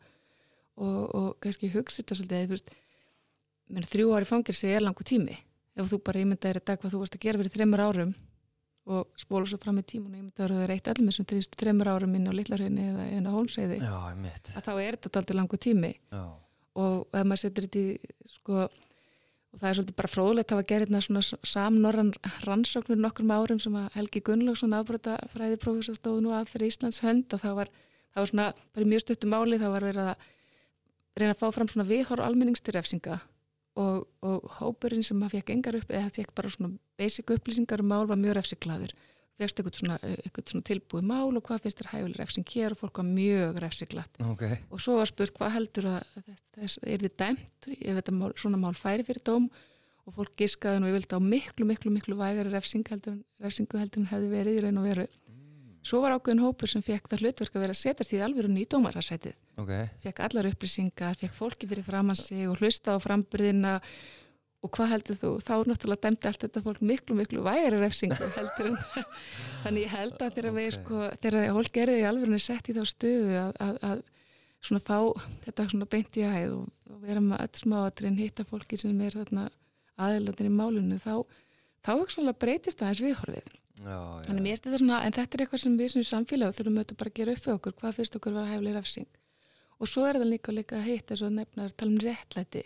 [0.79, 2.71] og, og kannski hugsa þetta svolítið, þú veist
[3.75, 5.35] menn, þrjú ári fangirsi er langu tími.
[5.75, 8.15] Ef þú bara ímyndaðir þetta hvað þú varst að gera fyrir þreymur árum
[8.85, 11.55] og spóla svo fram í tímun og ímyndaður að það er eitt öllum sem trýst
[11.57, 13.85] þreymur árum inn á Lillarhraunni eða inn á Hólmseiði ég
[14.59, 15.91] að þá er þetta aldrei langu tími.
[16.13, 16.23] Já,
[16.83, 18.67] og ef maður setur þetta í sko,
[19.55, 22.13] og það er svolítið bara fróðlegt að hafa gerðið hérna svona samnorran
[22.45, 27.33] rannsóknur nokkrum árum sem að Helgi Gunnlaugsson afbrota fræðiprófessor stóð nú að fyrir Íslands hönd
[27.33, 27.71] og það var,
[28.13, 30.27] það var svona bara mjög stuttum máli þá var verið að
[31.15, 33.21] reyna að fá fram svona viðhorf almenningstirrefsinga
[33.81, 37.91] og, og hópurinn sem að fekk engar upp eða fekk bara svona basic upplýsingar um
[37.91, 38.95] mál var mjög refsiglaður.
[39.35, 42.79] Fegst eitthvað svona, eitthvað svona tilbúið mál og hvað finnst þér hæfileg refsing hér og
[42.79, 44.43] fólk var mjög refsiglat ok.
[44.71, 48.61] og svo var spurt hvað heldur að þess, er þið dæmt ef þetta mál, svona
[48.61, 49.49] mál færi fyrir dóm?
[50.05, 54.11] Og fólk giskaði nú yfirlega á miklu, miklu, miklu vægari refsing heldur, refsingu heldur en
[54.11, 55.07] hefði verið í raun og veru
[55.85, 58.69] svo var ákveðin hópur sem fekk það hlutverk að vera að setjast í alvörunni í
[58.73, 59.71] dómarasætið Ok,
[60.03, 63.79] fekk allar upplýsingar, fekk fólki fyrir framann sig og hlusta á framburðina
[64.65, 65.31] og hvað heldur þú?
[65.45, 68.79] Þá náttúrulega dæmdi allt þetta fólk miklu, miklu vægari refsingu heldur en
[69.63, 70.75] þannig ég held að þegar við Ok.
[70.79, 74.01] sko, þegar fólk er í alvörunni sett í þá stöðu að, að, að
[74.65, 74.97] svona fá
[75.45, 76.65] þetta svona beint í hæð og,
[77.05, 79.45] vera með öll smáatrinn hitta fólki sem er þarna
[80.01, 81.13] aðeilatin í málunni þá,
[81.85, 83.51] þá hugsanlega breytist aðeins viðhorfið.
[83.75, 84.27] já, já.
[84.27, 87.35] Þannig svona, en þetta er eitthvað sem við sem samfélag þurfum auðvitað bara að gera
[87.35, 89.19] upp við okkur, hvað finnst okkur vera hæfleg refsing.
[89.75, 92.63] Og svo er það líka líka að hitta svo nefnar tala um réttlæti.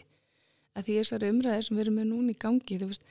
[0.77, 3.08] Að því þessari umræði sem við erum með núna í gangi, þú veist,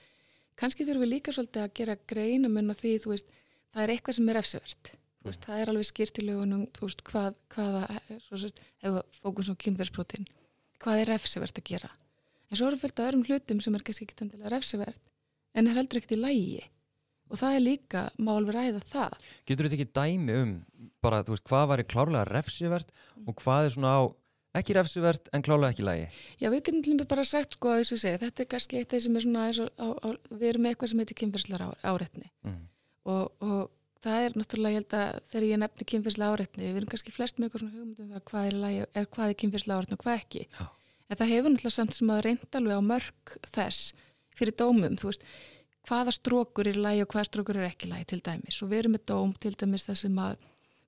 [0.58, 3.34] kannski þurfum við líka svolítið að gera greina menn að því, þú veist,
[3.74, 4.92] það er eitthvað sem er refsivert.
[5.18, 7.82] Þú veist, það er alveg skýrt í lögunum, þú veist, hvað, hvaða,
[8.22, 10.28] svo ef fókus á kynverðsbrotin,
[10.78, 11.90] hvað er refsivert að gera.
[12.48, 15.02] En svo eru fylgt af öðrum hlutum sem er kannski ekki endilega refsivert,
[15.54, 16.66] en er heldur ekkert í lægi.
[17.28, 19.16] Og það er líka, má alveg ræða það.
[19.48, 20.52] Getur þetta ekki dæmi um
[21.04, 22.92] bara, þú veist, hvað væri klárlega refsivert
[23.26, 24.02] og hvað er svona á
[24.58, 26.06] ekki refsivert en klárlega ekki lægi?
[26.40, 29.02] Já, við getum bara sagt, sko, að þessu segja, þetta er kannski eitt af því
[29.04, 32.62] sem er svona, á, á, við erum með eitthvað sem heitir kynferðslar áreitni Mm.
[33.04, 33.70] og, og
[34.02, 37.38] það er náttúrulega, ég held að þegar ég nefni kynferðslar áreitni, við erum kannski flest
[37.38, 40.18] með eitthvað svona hugmyndum það hvað er, lagi, er, hvað er kynferðslar áreitni og hvað
[40.22, 40.44] ekki.
[40.48, 40.66] Já.
[41.08, 43.92] En það hefur náttúrulega samt sem að reynda alveg á mörg þess
[44.38, 45.26] fyrir dómum, þú veist,
[45.88, 48.96] hvaða strókur er lægi og hvaða strókur er ekki lægi til dæmis og við erum
[48.96, 50.38] með dóm til dæmis það sem að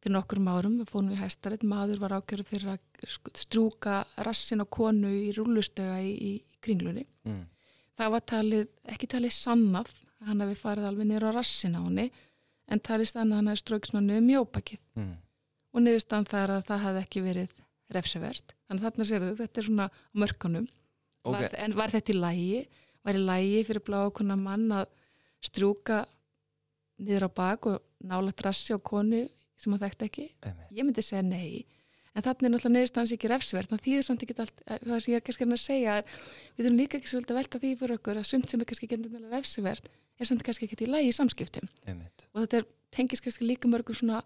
[0.01, 4.67] fyrir nokkur árum, við fórum í hæstarit, maður var ákjörðu fyrir að strúka rassin á
[4.67, 6.33] konu í rúlustega í, í,
[6.65, 7.05] kringlunni.
[7.29, 7.43] Mm.
[7.97, 9.91] Það var talið, ekki talið sannaf,
[10.25, 12.09] hann hefði farið alveg nýra á rassin á henni,
[12.71, 14.81] en talið stanna hann hefði strauksnánu um mjópakið.
[14.97, 15.15] Mm.
[15.71, 17.57] Og niðurstann þar að það hefði ekki verið
[17.95, 18.55] refsevert.
[18.69, 20.69] Þannig þarna sér þau, þetta er svona mörkunum.
[21.21, 21.37] Okay.
[21.37, 22.61] Var, en var þetta í lægi?
[23.07, 24.89] Var í lægi fyrir blá okkurna mann að
[25.45, 26.05] strúka
[27.01, 29.27] niður á bak og nála drassi á konu
[29.61, 30.27] sem hann þekkti ekki?
[30.45, 30.73] Einmitt.
[30.77, 31.67] ég myndi segja nei.
[32.11, 35.13] En þannig er náttúrulega neðurstans ekki refsvert þannig er samt ekki allt eh, það sem
[35.13, 38.21] ég er kannski að segja við þurfum líka ekki svolítið að velta því fyrir okkur
[38.21, 41.17] að sumt sem er kannski ekki endur refsvert er samt kannski ekki í lægi í
[41.17, 41.71] samskiptum.
[41.87, 42.27] Einmitt.
[42.35, 44.25] og þetta tengis kannski líka mörgum svona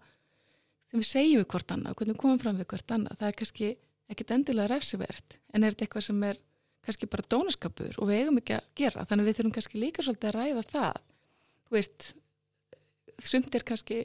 [0.89, 3.29] þegar við segjum við hvort annað og hvernig við komum fram við hvort annað það
[3.29, 3.69] er kannski
[4.11, 6.41] ekkit endilega refsvert en er þetta eitthvað sem er
[6.85, 9.05] kannski bara dónaskapur og við eigum ekki að gera.
[9.09, 10.99] Þannig við þurfum kannski líka svolítið að ræða það.
[11.65, 12.09] Þú veist
[13.25, 14.01] sumt er kannski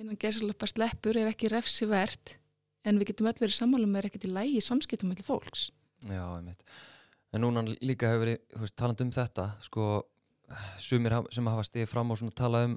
[0.00, 2.36] innan gerðsalappa sleppur er ekki refsivert
[2.84, 5.68] en við getum öll verið sammálum með ekkert í lægi samskiptum með fólks.
[6.04, 6.64] Já, einmitt.
[7.34, 9.86] En núna líka hefur verið taland um þetta sko,
[10.82, 12.76] sumir sem hafa stigið fram og tala um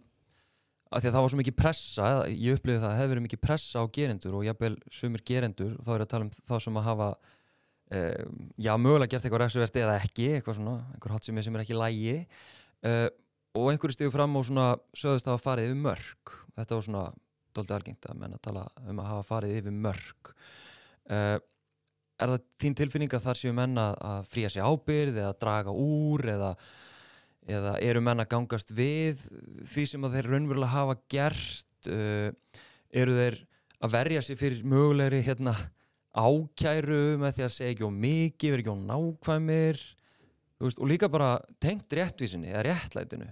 [0.87, 3.25] að því að það var svo mikið pressa ég upplifið það að það hefur verið
[3.25, 6.55] mikið pressa á gerendur og jábel sumir gerendur og þá er að tala um þá
[6.63, 7.09] sem að hafa
[7.91, 8.25] eh,
[8.57, 12.15] já, mögulega gert eitthvað refsivert eða ekki eitthvað svona, einhver hot sem er ekki lægi
[12.17, 13.07] eh,
[13.57, 17.05] og einhverju stíðu fram og svona sögðust að hafa farið yfir mörg þetta var svona
[17.57, 20.31] doldið algengt að menna að tala um að hafa farið yfir mörg
[21.09, 21.37] uh,
[22.17, 26.25] er það þín tilfinning að þar séu menna að fría sig ábyrð eða draga úr
[26.33, 26.51] eða,
[27.49, 29.25] eða eru menna gangast við
[29.73, 31.89] því sem að þeir raunverulega hafa gert?
[31.89, 32.29] Uh,
[32.93, 33.37] eru þeir
[33.83, 35.53] að verja sig fyrir mögulegri hérna,
[36.17, 39.81] ákæru með því að segja ekki á mikið, vera ekki á nákvæmir.
[40.57, 43.29] Veist, og líka bara tengt réttvísinni eða réttlætinu.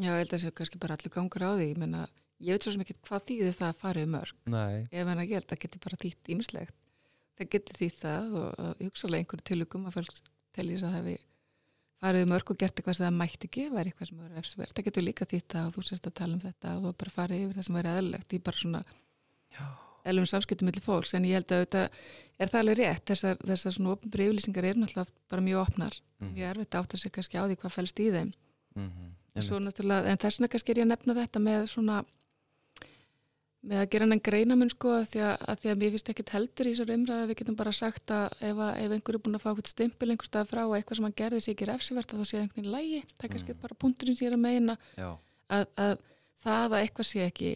[0.00, 1.66] Já, ég held að það sé kannski bara allir gangur á því.
[1.74, 2.06] Ég menna,
[2.40, 4.38] ég veit svo sem ekki hvað þýðir það að fara um mörg.
[4.48, 4.88] Nei.
[4.88, 6.78] ef hann að gera, það getur bara þýtt ímislegt
[7.38, 10.18] það getur þýtt það og ég hugsa alveg einhverju tilugum að fólk
[10.56, 11.28] tellir þess að það hefur
[12.02, 14.74] farið um mörg og gert eitthvað sem það mætti ekki, væri eitthvað sem verður efsverð,
[14.76, 17.58] það getur líka þýtt og þú sérst að tala um þetta og bara farið yfir
[17.58, 18.82] það sem verður eðlilegt í bara svona
[20.04, 21.82] eðlum samskiptum millir fólks, en ég held að þetta
[22.38, 25.98] er það alveg rétt, þessar, þessar svona ofnbri yfirlýsingar eru náttúrulega bara mjög opnar.
[26.22, 26.32] Mm.
[26.36, 28.32] mjög erfitt átt að segja kannski á því hvað fælst í þeim.
[28.74, 32.02] Mm -hmm en þess vegna kannski er ég að nefna þetta með svona
[33.62, 36.32] með að gera hennan greinamun sko að því að, að því að mér finnst ekkit
[36.34, 39.38] heldur í þessar umræðu við getum bara sagt að ef, að, ef einhver er búin
[39.38, 42.14] að fá eitthvað stimpil einhver stað frá og eitthvað sem hann gerði sér ekki refsivert
[42.14, 43.60] það sé einhvern veginn lægi, það er kannski mm.
[43.62, 44.76] bara punkturinn er að meina.
[44.98, 45.94] Að, að
[46.42, 47.52] það að eitthvað sé ekki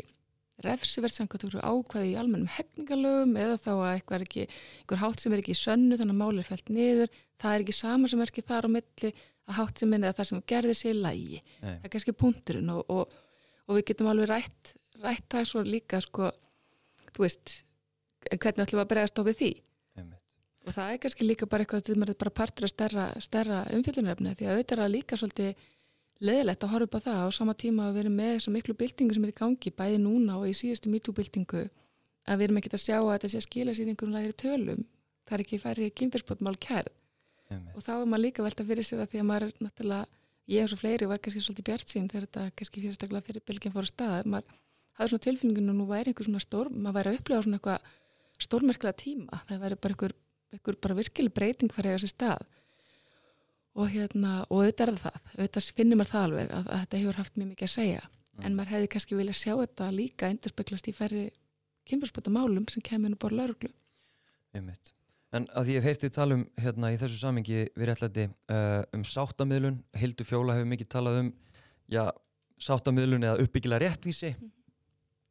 [0.65, 5.35] refsivert samkvæmt ákvæði í almennum hefningalögum eða þá að eitthvað er ekki einhver hátt sem
[5.35, 8.23] er ekki í sönnu þannig að málið er fælt niður það er ekki sama sem
[8.23, 9.11] er ekki þar á milli
[9.47, 12.73] að hátt sem minni að það sem gerði sér í lægi það er kannski punkturinn
[12.73, 13.17] og, og,
[13.69, 14.73] og við getum alveg rætt,
[15.05, 16.33] rætt það svo líka sko,
[17.13, 17.59] þú veist
[18.33, 19.53] hvernig ætlum við að bregast á við því?
[20.01, 20.23] Einmitt.
[20.65, 24.35] og það er kannski líka bara eitthvað sem er bara partur að stærra, stærra umfjöldunarefni
[24.35, 25.67] því að auðvitað er það líka svolítið
[26.23, 29.17] leðilegt að horfa upp á það á sama tíma að vera með þessar miklu byltingu
[29.17, 31.63] sem er í gangi bæði núna og í síðustu MeToo-byltingu
[32.27, 34.81] að við erum ekkert að sjá að þetta sé að skila sér einhverjum lægri tölum.
[35.27, 36.93] Það er ekki færið kynfyrsbótmál kærð.
[37.77, 40.07] Og þá er maður líka velta fyrir sér að því að maður er náttúrulega,
[40.51, 43.75] ég og svo fleiri var kannski svolítið bjart sín þegar þetta kannski fyrirstaklega fyrir bylginn
[43.75, 44.47] fór að staða, maður
[44.99, 47.11] hafði svona tilfinningin og nú væri einhver svona stór, maður væri
[52.37, 52.51] að
[53.77, 57.19] og hérna, og auðvitað er það, auðvitað finnir maður það alveg að, að þetta hefur
[57.21, 58.05] haft mjög mikið að segja.
[58.37, 58.45] Mm.
[58.45, 61.25] en maður hefði kannski viljað sjá þetta líka endurspeglast í færri
[61.89, 63.73] kynfjörnsböta málum sem kemur nú bara lauruglu
[65.35, 68.83] En að því ég hef heyrtið tala um hérna í þessu samingi við réttlæti uh,
[68.95, 71.31] um sáttamidlun, Hildur Fjóla hefur mikið talað um
[71.93, 72.05] já,
[72.63, 74.33] sáttamidlun eða uppbyggilega réttvísi.
[74.39, 74.53] Mm.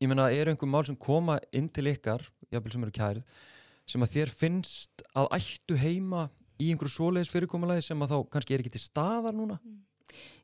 [0.03, 3.39] ég menna, er einhver mál sem koma inn til ykkar, jáfnvel sem eru kærið
[3.85, 6.27] sem að þér finnst að ættu heima
[6.59, 9.59] í einhverju svoleiðis fyrirkomulagi sem að þá kannski er ekki til staðar núna?
[9.63, 9.83] Mm.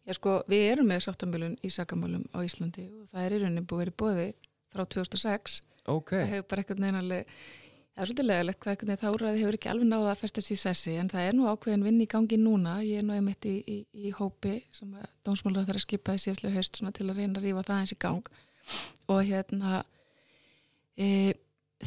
[0.08, 3.66] Já sko, við erum með sáttamidlun í sakamálum á Íslandi og það er í rauninni
[3.70, 4.28] búið verið bóði
[4.74, 6.24] frá 2006 okay.
[6.24, 7.42] það hefur bara eitthvað neinalega
[7.92, 10.56] Það er svolítið legalegt hvað eitthvað þá ræði hefur ekki alveg náða að festast í
[10.56, 13.56] sessi en það er nú ákveðin vinn í gangi núna ég er nú einmitt í,
[13.68, 14.94] í, í hópi sem
[15.28, 17.98] dómsmálar þarf að skipa í síðastlega höst til að reyna að rífa það eins í
[18.00, 18.32] gang
[19.12, 19.82] og hérna
[20.96, 21.10] e,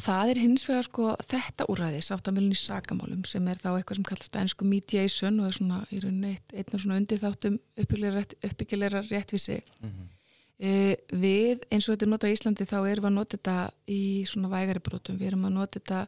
[0.01, 4.07] það er hins vegar sko þetta úræði sáttamilin í sakamálum sem er þá eitthvað sem
[4.09, 9.61] kallast ennsku mediation og er svona í rauninni eitt af svona undir þáttum uppbyggilegra réttvísi.
[9.81, 10.11] Mm -hmm.
[10.55, 13.71] Uh, við eins og þetta er notað í Íslandi þá erum við að nota þetta
[13.91, 16.07] í svona vægari brotum, við erum að nota þetta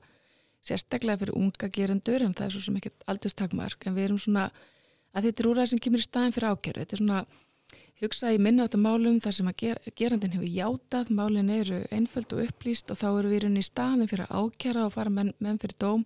[0.63, 4.45] sérstaklega fyrir unga gerendur en það er svo sem ekki aldurstakmark en við erum svona
[5.12, 7.19] að þetta er úr það sem kemur í staðin fyrir ákjörðu, þetta er svona
[8.02, 12.36] hugsaði minna á þetta málum þar sem að ger, gerandin hefur játað, málin eru einföld
[12.36, 15.60] og upplýst og þá eru við í staðin fyrir að ákjara og fara menn, menn
[15.62, 16.06] fyrir dóm.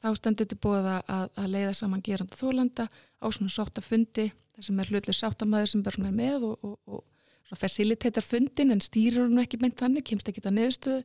[0.00, 4.66] Þá stendur þetta búið að, að leiða saman gerand og þólanda á svona sáttafundi þar
[4.66, 7.02] sem er hlutlega sáttamæður sem bara er með og, og,
[7.50, 11.02] og facilitatar fundin en stýrur hún ekki meint þannig, kemst ekki það neðstöðu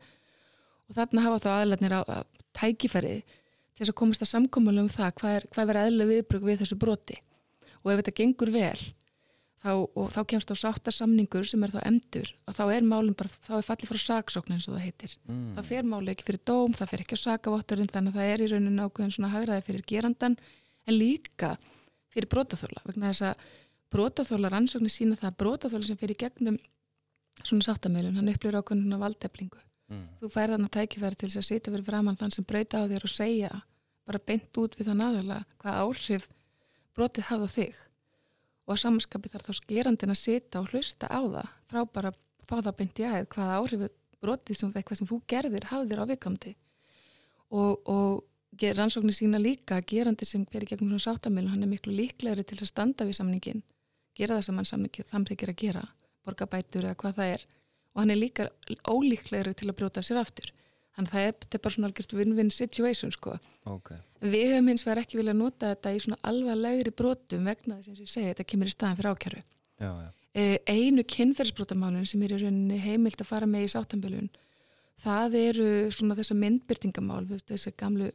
[0.86, 2.24] og þarna hafa þá aðlætnir á að
[2.56, 6.48] tækifæri til þess að komast að samkómulega um það hvað er, hvað er aðlega viðbröku
[6.48, 7.18] við þessu broti.
[7.84, 8.80] Og ef þetta gengur vel
[9.66, 13.32] þá, og þá kemst á sáttarsamningur sem er þá endur og þá er málum bara,
[13.48, 15.16] þá er fallið frá saksókn eins og það heitir.
[15.26, 15.52] Mm.
[15.58, 18.44] Það fer máli ekki fyrir dóm, það fer ekki á sakavotturinn þannig að það er
[18.46, 20.38] í rauninu ákveðin svona hagraði fyrir gerandan
[20.86, 21.52] en líka
[22.14, 23.46] fyrir brótaþóla vegna þess að
[23.96, 26.60] brótaþóla rannsóknir sína það að brótaþóla sem fyrir gegnum
[27.44, 29.64] svona sáttamöðlun, hann upplýður ákveðin valdeflingu.
[29.92, 30.06] Mm.
[30.20, 32.90] Þú fær þannig að tækifæri til þess að sitja fyrir framann þann sem brauta á
[32.90, 33.52] þér og segja
[34.06, 36.26] bara beint út við þann aðala hvað áhrif
[36.96, 37.84] brotið hafða þig
[38.66, 42.56] og samanskapi þarf þá skerandin að sita og hlusta á það frá bara að fá
[42.60, 43.90] það beint í aðeð hvaða áhrifu
[44.22, 46.56] brotið sem eitthvað sem þú gerðir hafðir á viðkamdi
[47.54, 48.24] og, og
[48.78, 52.58] rannsóknir sína líka að gerandi sem fyrir gegnum svona sáttamilun hann er miklu líklegri til
[52.62, 53.64] að standa við samningin
[54.16, 54.70] gera það sem hann
[55.12, 55.84] samþykir að gera
[56.26, 57.46] borgabætur eða hvað það er.
[57.96, 58.48] Og hann er líka
[58.90, 60.52] ólíklegri til að brjóta sér aftur
[60.96, 63.34] Þannig að það er, er bara svona algjört win-win situation sko.
[63.68, 63.98] Okay.
[64.24, 68.06] Við höfum hins vegar ekki viljað nota þetta í svona alvarlegri brotum vegna þess að
[68.06, 69.42] ég segi þetta kemur í staðan fyrir ákjæru.
[69.76, 70.10] Já, já.
[70.36, 74.30] Eh, einu kynferðsbrotamálun sem er í rauninni heimilt að fara með í sáttambölun,
[75.04, 78.10] það eru svona þessa myndbyrtingamál, þessar gamlu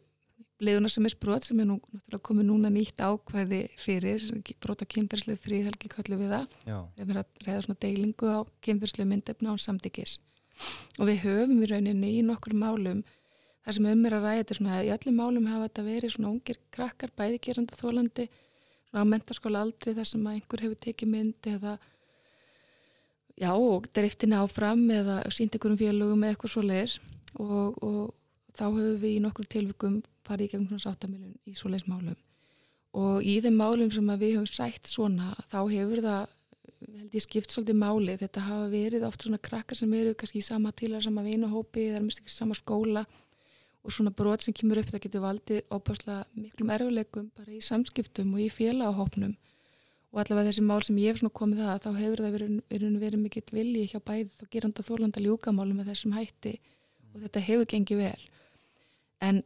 [0.61, 4.27] leðuna sem er sprot sem er nú náttúrulega komið núna nýtt ákvæði fyrir
[4.61, 6.59] brota kynferðslega fríðhelgi kallu við það.
[6.67, 10.19] Það er að reyða svona deilingu á kynferðslega myndefna án samtyggis
[10.99, 13.03] og við höfum í rauninni í nokkur málum
[13.65, 16.33] þar sem um er að ræða þetta svona í öllum málum hafa þetta verið svona
[16.33, 18.29] ungir krakkar bæðigerandi þólandi
[18.91, 21.77] á mentaskóla aldrei þar sem að einhver hefur tekið mynd eða
[23.41, 26.97] já og driftin áfram eða sínt einhverjum félögum eða eitthvað svo leiðis
[27.39, 28.11] og, og
[28.57, 32.19] þá höfum við í nokkur tilvikum farið í gegnum svona sáttamilun í svo leiðis málum.
[33.01, 36.37] Og í þeim málum sem við höfum sætt svona þá hefur það
[36.89, 38.15] held ég skipt svolítið máli.
[38.21, 41.99] Þetta hafa verið oft svona krakkar sem eru kannski í sama tílar, sama vinahópi það
[41.99, 43.05] er mest ekki sama skóla
[43.81, 48.35] og svona brot sem kemur upp það getur valdið óbáslega miklum erfuleikum bara í samskiptum
[48.35, 49.37] og í félagahópnum.
[50.11, 52.99] Og allavega þessi mál sem ég hef svona komið það þá hefur það verið, verið,
[53.05, 56.57] verið mikill vilji hjá bæði þá geranda þólanda ljúkamálu með þessum hætti
[57.15, 58.25] og þetta hefur gengið vel.
[59.21, 59.43] En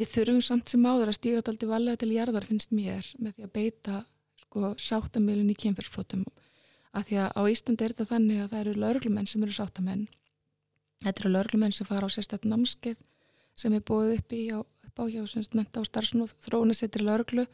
[0.00, 3.46] við þurfum samt sem áður að stíga alltaf valega til jarðar finnst mér með því
[3.46, 4.02] að beita
[4.42, 6.24] sko sáttamilin í kemfersflótum
[6.96, 10.08] að því að á Íslandi er þetta þannig að það eru laurglumenn sem eru sáttamenn
[11.04, 13.00] þetta eru laurglumenn sem fara á sérstaklega námskeið
[13.60, 15.22] sem er búið upp, í, á, upp á hjá
[15.56, 17.46] menta og starfsnúð þróunasettir laurglu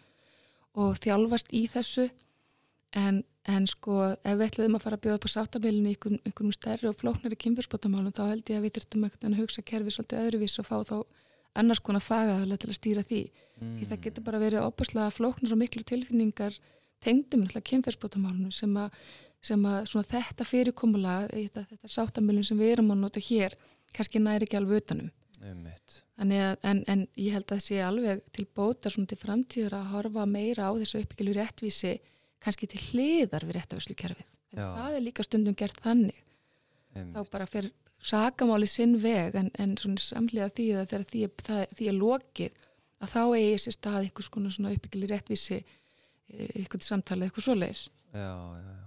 [0.76, 2.10] og þjálfast í þessu.
[2.96, 6.20] En, en sko ef við ætlum að fara að bjóða upp á sáttamilinu í einhvern,
[6.24, 10.22] einhvern stærri og flóknari kynfyrsbótamálum þá held ég að við þurftum að hugsa kerfi svolítið
[10.22, 10.96] öðruvís og fá þá
[11.56, 13.20] annars konar fagaðarlega til að stýra því.
[13.56, 13.76] Mm.
[13.76, 16.58] því það getur bara verið opaslega flóknar og miklu tilfinningar
[17.04, 18.96] tengdum kynfyrsbótamálunum sem að
[19.46, 23.56] sem að þetta fyrirkomulega, þetta, þetta sáttamölun sem við erum að nota hér,
[23.96, 25.12] kannski næri ekki alveg utanum.
[26.16, 26.32] Að,
[26.64, 30.24] en, en ég held að það sé alveg til bóta svona til framtíður að horfa
[30.28, 31.92] meira á þessu uppbyggilu réttvísi
[32.42, 34.30] kannski til hliðar við réttavörslukerfið.
[34.56, 36.22] Það er líka stundum gert þannig.
[36.96, 37.12] Einmitt.
[37.12, 41.62] Þá bara fyrir sagamáli sinn veg en, en svona samlega því að þegar því, það,
[41.76, 42.64] því er lokið
[43.04, 47.86] að þá eigi sér stað einhvers konar svona uppbyggilu réttvísi eh, samtalið, eitthvað svo leiðis.
[48.16, 48.85] Já, já, já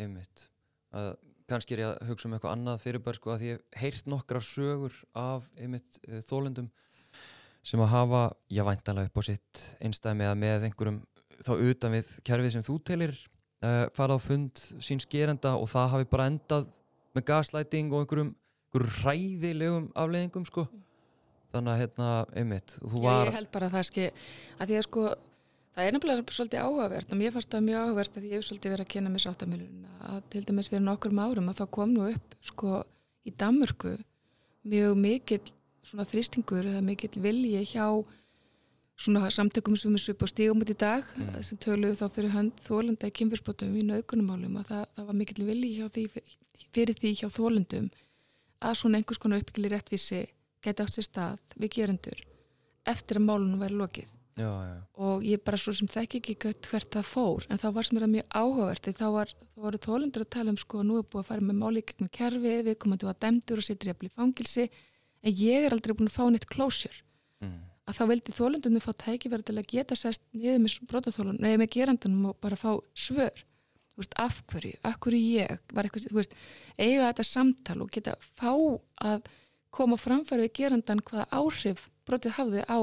[0.00, 0.48] einmitt.
[0.96, 1.12] Að
[1.50, 4.42] kannski er ég að hugsa um eitthvað annað fyrirbær sko að ég hef heyrt nokkra
[4.44, 6.70] sögur af einmitt uh, þólendum
[7.66, 11.00] sem að hafa, já væntalega upp á sitt einstæmi eða með einhverjum
[11.44, 13.16] þá utan við kerfið sem þú telir
[13.64, 16.70] uh, fara á fund síns gerenda og það hafi bara endað
[17.16, 18.30] með gaslæting og einhverjum,
[18.70, 20.68] einhverjum ræðilegum afleðingum sko.
[21.50, 22.08] Þannig að hérna
[22.38, 23.26] einmitt Já, var...
[23.26, 25.04] ég held bara að það ski að því að sko
[25.70, 28.72] Það er nefnilega svolítið áhugavert og mér fannst það mjög áhugavert að ég hef svolítið
[28.74, 32.06] verið að kena með sáttamilun að til dæmis fyrir nokkur árum að þá kom nú
[32.10, 32.72] upp sko
[33.24, 33.92] í Danmörku
[34.66, 35.52] mjög mikill
[35.86, 37.86] svona þrýstingur eða mikill vilji hjá
[39.00, 41.40] svona samtökum sem er svip á stígum út í dag mm.
[41.46, 45.46] sem töluðu þá fyrir hönd þólenda í kynfyrsbrotum í naukunumálum að það, það var mikill
[45.48, 46.04] vilji hjá því,
[46.74, 47.88] fyrir því hjá þólendum
[48.60, 50.24] að svona einhvers konar uppbyggilir réttvísi
[50.60, 52.24] geti átt sér stað við gerendur
[52.92, 54.76] eftir að málunum væri lokið já, já.
[55.06, 58.12] og ég bara svo sem þekk ekki hvert það fór en þá var sem að
[58.14, 59.34] mjög áhugavert þá var,
[59.64, 62.54] voru þólendur að tala um sko nú er búið að fara með máli gegnum kerfi
[62.66, 64.68] við komum að dæmdur og sittur í að bli fangilsi
[65.20, 67.04] en ég er aldrei búin að fá neitt closure
[67.44, 67.58] mm.
[67.86, 71.72] að þá veldi þólendunum fá tækifæri til að geta sest niður með brotaþólun, nei með
[71.76, 73.44] gerandunum og bara fá svör
[74.00, 76.36] þú veist, af hverju, af hverju ég var eitthvað, þú veist,
[76.78, 78.52] eiga þetta samtal og geta fá
[79.04, 79.28] að
[79.74, 82.78] koma framfæri við gerandan hvaða áhrif brotið hafði á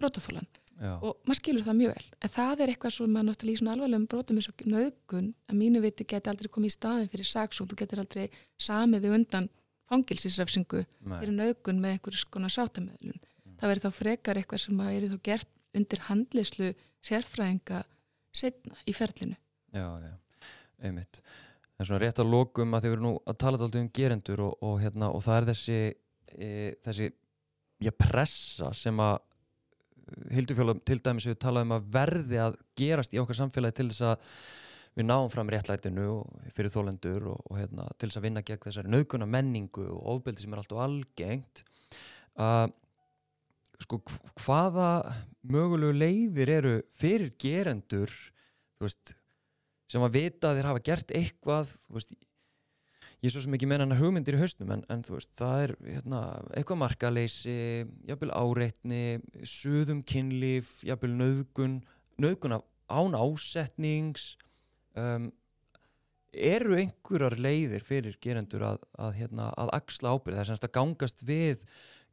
[0.00, 2.06] brotaþólan og maður skilur það mjög vel.
[2.18, 5.60] En það er eitthvað sem maður náttúrulega í svona alvarlegum brotum eins og nöðgun að
[5.60, 8.24] mínu viti geti aldrei komið í staðin fyrir saksók þú getur aldrei
[8.58, 9.46] samiði undan
[9.92, 11.18] fangilsisrefsingu Nei.
[11.20, 13.22] fyrir nöðgun með einhverjum skona sátamöðlun
[13.60, 16.70] það verður þá frekar eitthvað sem að er þá gert undir handleyslu
[17.04, 17.82] sérfræðinga
[18.34, 19.36] setna í ferlinu.
[19.74, 20.14] Já, já,
[20.82, 21.20] einmitt.
[21.78, 24.56] En svona rétt að lokum að þið verður nú að tala alltaf um gerendur og,
[24.62, 25.78] og, hérna, og það er þessi
[26.34, 26.50] e,
[26.86, 27.08] þessi
[27.82, 29.16] já, pressa sem að
[30.34, 34.28] Hildufjóla til dæmis við talaðum að verði að gerast í okkar samfélagi til þess að
[34.94, 38.62] við náum fram réttlætinu og fyrir þólendur og, og hérna, til þess að vinna gegn
[38.66, 41.64] þessari nöðguna menningu og ofbeldi sem er alltaf algengt
[42.38, 42.74] að
[43.82, 44.90] sko hv- hvaða
[45.50, 48.12] mögulegu leiðir eru fyrir gerendur
[48.82, 49.16] veist
[49.90, 52.14] sem að vita að þeir hafa gert eitthvað veist,
[53.24, 55.62] ég er svo sem ekki menna hana hugmyndir í hausnum en, en þú veist, það
[55.62, 56.18] er hérna,
[56.58, 57.54] eitthvað markaleysi
[58.04, 59.04] jafnvel áreitni
[59.48, 61.78] suðum kynlíf, jafnvel nöðgun
[62.20, 64.34] nöðgun af án ásetnings
[65.00, 65.30] um,
[66.34, 70.74] eru einhverjar leiðir fyrir gerendur að, að, hérna, að axla ábyrð, það er semst að
[70.76, 71.64] gangast við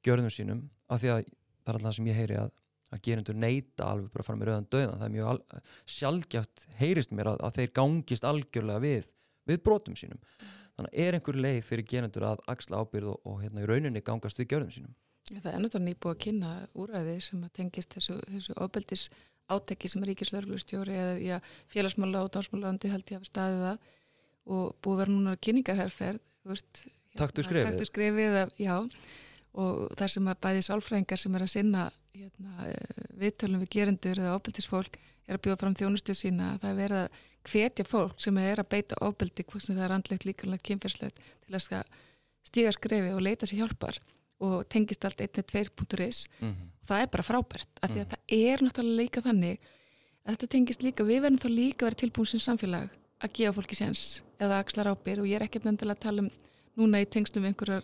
[0.05, 2.55] gjörðum sínum, af því að það er alltaf sem ég heyri að
[2.91, 5.62] að gerendur neyta alveg bara fara með rauðan döðan það er mjög
[5.93, 9.07] sjaldgjátt heyrist mér að þeir gangist algjörlega við
[9.47, 10.20] við brotum sínum
[10.82, 14.03] þannig að er einhver leið fyrir gerendur að axla ábyrð og, og hérna í rauninni
[14.05, 14.97] gangast við gjörðum sínum
[15.32, 19.03] Það er náttúrulega nýbúið að kynna úræði sem að tengist þessu, þessu ofbeldis
[19.51, 21.38] áteki sem ríkislörglustjóri eða
[21.71, 23.88] félagsmála og dásmálandi held ég að hafa staðið það
[24.51, 26.84] og búið vera núna kynningarherferð þú veist,
[27.19, 27.69] Taktu skrefið.
[27.69, 28.75] taktu skrefið að, já,
[29.61, 32.69] og það sem að bæði sálfræðingar sem er að sinna hérna,
[33.21, 37.19] viðtölum við gerendur eða ofbeldisfólk er að bjóða fram þjónustu sína það er verið að
[37.48, 41.56] hvetja fólk sem er að beita ofbeldi, hvort sem það er andlegt líkanlega kynferðslegt til
[41.56, 41.84] að
[42.48, 44.00] stíga skrefi og leita sér hjálpar
[44.42, 46.70] og tengist allt 1.2.is mm -hmm.
[46.88, 49.60] það er bara frábært af því að það er náttúrulega líka þannig
[50.26, 52.89] að þetta tengist líka, við verðum þá líka að vera tilbúin sem samfélag
[53.22, 56.30] að gefa fólki séns eða axlar ábyrð og ég er ekkert endilega að tala um
[56.78, 57.84] núna í tengstum einhverjar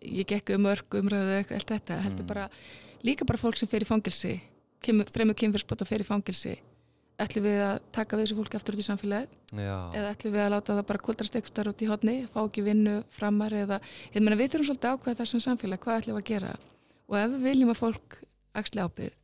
[0.00, 2.28] ég gekk um örg umræðu eða allt þetta heldur Mm.
[2.28, 2.50] bara,
[3.02, 4.40] líka bara fólk sem fer í fangilsi
[4.80, 6.58] kemur, fremur kynfyrsbót og fer í fangilsi
[7.20, 9.38] ætlum við að taka við þessu fólki aftur út í samfélagið?
[9.52, 12.64] Já, eða ætlum við að láta það bara kvöldrast ekstar út í hodni, fá ekki
[12.66, 13.80] vinnu framar eða,
[14.14, 16.54] ég meina við þurfum svolítið ákveða þessum samfélag, hvað ætlum við að gera?
[17.12, 18.22] Og ef við viljum að fólk
[18.58, 19.18] axli ábyrð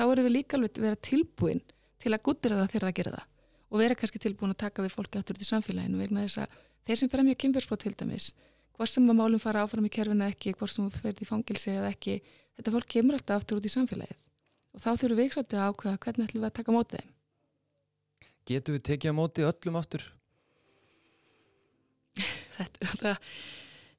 [0.00, 1.60] þá erum við líka alveg að vera tilbúin
[2.00, 3.26] til að guttura það þegar það gera það.
[3.70, 6.56] Og vera kannski tilbúin að taka við fólki aftur út í samfélaginu vegna þess að
[6.88, 8.30] þeir sem fremja kynfjörnsbót til dæmis
[8.80, 11.74] hvort sem að málum fara áfram í kerfinu ekki, hvort sem þú ferð í fangilsi
[11.74, 12.16] eða ekki,
[12.56, 14.20] þetta fólk kemur alltaf aftur út í samfélagið.
[14.72, 17.10] Og þá þurfum við svolítið að ákveða hvernig ætlum við að taka á móti þeim
[18.48, 20.04] getum við tekið á móti öllum aftur?
[22.58, 23.18] þetta, það,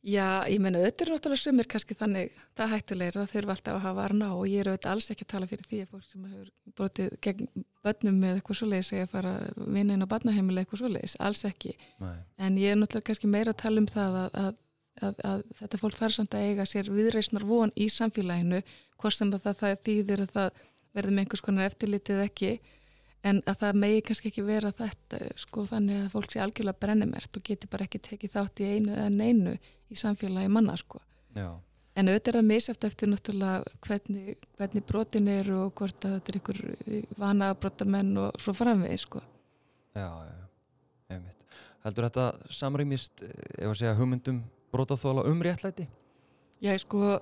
[0.01, 3.85] já, ég menna þetta er náttúrulega sumir kannski þannig það hættulegir, það þurfa alltaf að
[3.85, 6.25] hafa varna og ég er auðvitað alls ekki að tala fyrir því að fólk sem
[6.31, 7.51] hefur brotið gegn
[7.85, 12.17] börnum með eitthvað svoleiðis eða fara vinna inn á barnaheimilega eitthvað svoleiðis, alls ekki Nei.
[12.41, 14.59] en ég er náttúrulega kannski meira að tala um það að, að,
[15.01, 18.61] að, að þetta fólk þarf samt að eiga sér viðreisnar von í samfélaginu
[19.01, 20.61] hvort sem að það, það þýðir að það
[20.91, 22.51] verður með einhvers konar eftirlitið ekki
[23.27, 27.37] en að það megi kannski ekki vera þetta sko þannig að fólk sé algjörlega brennimert
[27.37, 29.57] og geti bara ekki tekið þátt í einu eða neinu
[29.91, 31.01] í samfélagi manna sko
[31.35, 31.49] Já,
[31.95, 36.33] en auðvitað er það misjæft eftir náttúrulega hvernig, hvernig brotin eru og hvort að þetta
[36.33, 36.63] er ykkur
[37.21, 39.23] vana brotamenn og svo framvegið sko
[39.95, 40.09] já.
[41.11, 41.45] einmitt
[41.81, 45.87] Heldur þetta samrýmist eh, ef að segja hugmyndum brotaþóla um réttlæti?
[46.61, 47.17] Já, sko,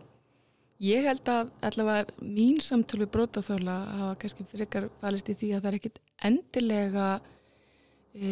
[0.80, 5.70] ég held að allavega mín samtölu brótaþóla hafa kannski frekar falist í því að það
[5.72, 6.00] er ekkit
[6.30, 7.08] endilega
[8.16, 8.30] e,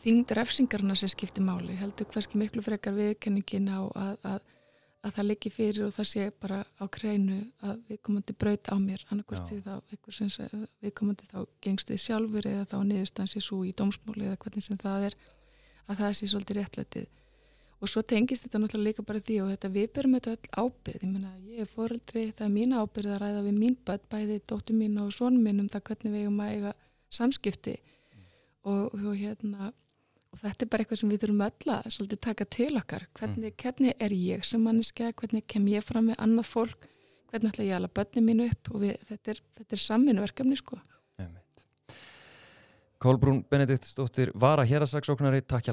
[0.00, 1.76] þyngd refsingarna sem skiptir máli.
[1.80, 4.40] Heldur kannski miklu frekar viðkenningin á að, að,
[5.04, 7.38] að það liggi fyrir og það sé bara á kreinu
[7.68, 9.60] að viðkomandi braut á mér, annarkvært Já.
[9.60, 14.28] því þá sé- viðkomandi þá gengst við sjálfur eða þá niðurstaðan sé svo í dómsmóli
[14.28, 15.18] eða hvernig sem það er
[15.90, 17.08] að það sé svolítið réttlætið
[17.80, 21.04] og svo tengist þetta náttúrulega líka bara því og þetta við berum þetta öll ábyrð
[21.06, 24.40] ég meina ég er foreldri, það er mín ábyrð að ræða við mín börn, bæði
[24.48, 26.74] dóttur mín og svonum minn um það hvernig við eigum að eiga
[27.10, 27.76] samskipti.
[28.68, 29.70] Og, og hérna
[30.30, 33.06] og þetta er bara eitthvað sem við þurfum öll að svolítið taka til okkar.
[33.18, 36.86] Hvernig, hvernig er ég sem manneska, hvernig kem ég fram með annað fólk,
[37.32, 38.70] hvernig ætla ég að ala börnin mín upp?
[38.74, 40.78] Og við, þetta er, þetta er samvinnuverkefni sko.
[43.00, 45.72] Kolbrún Benediktsdóttir var að hér að saksóknari, takk hjá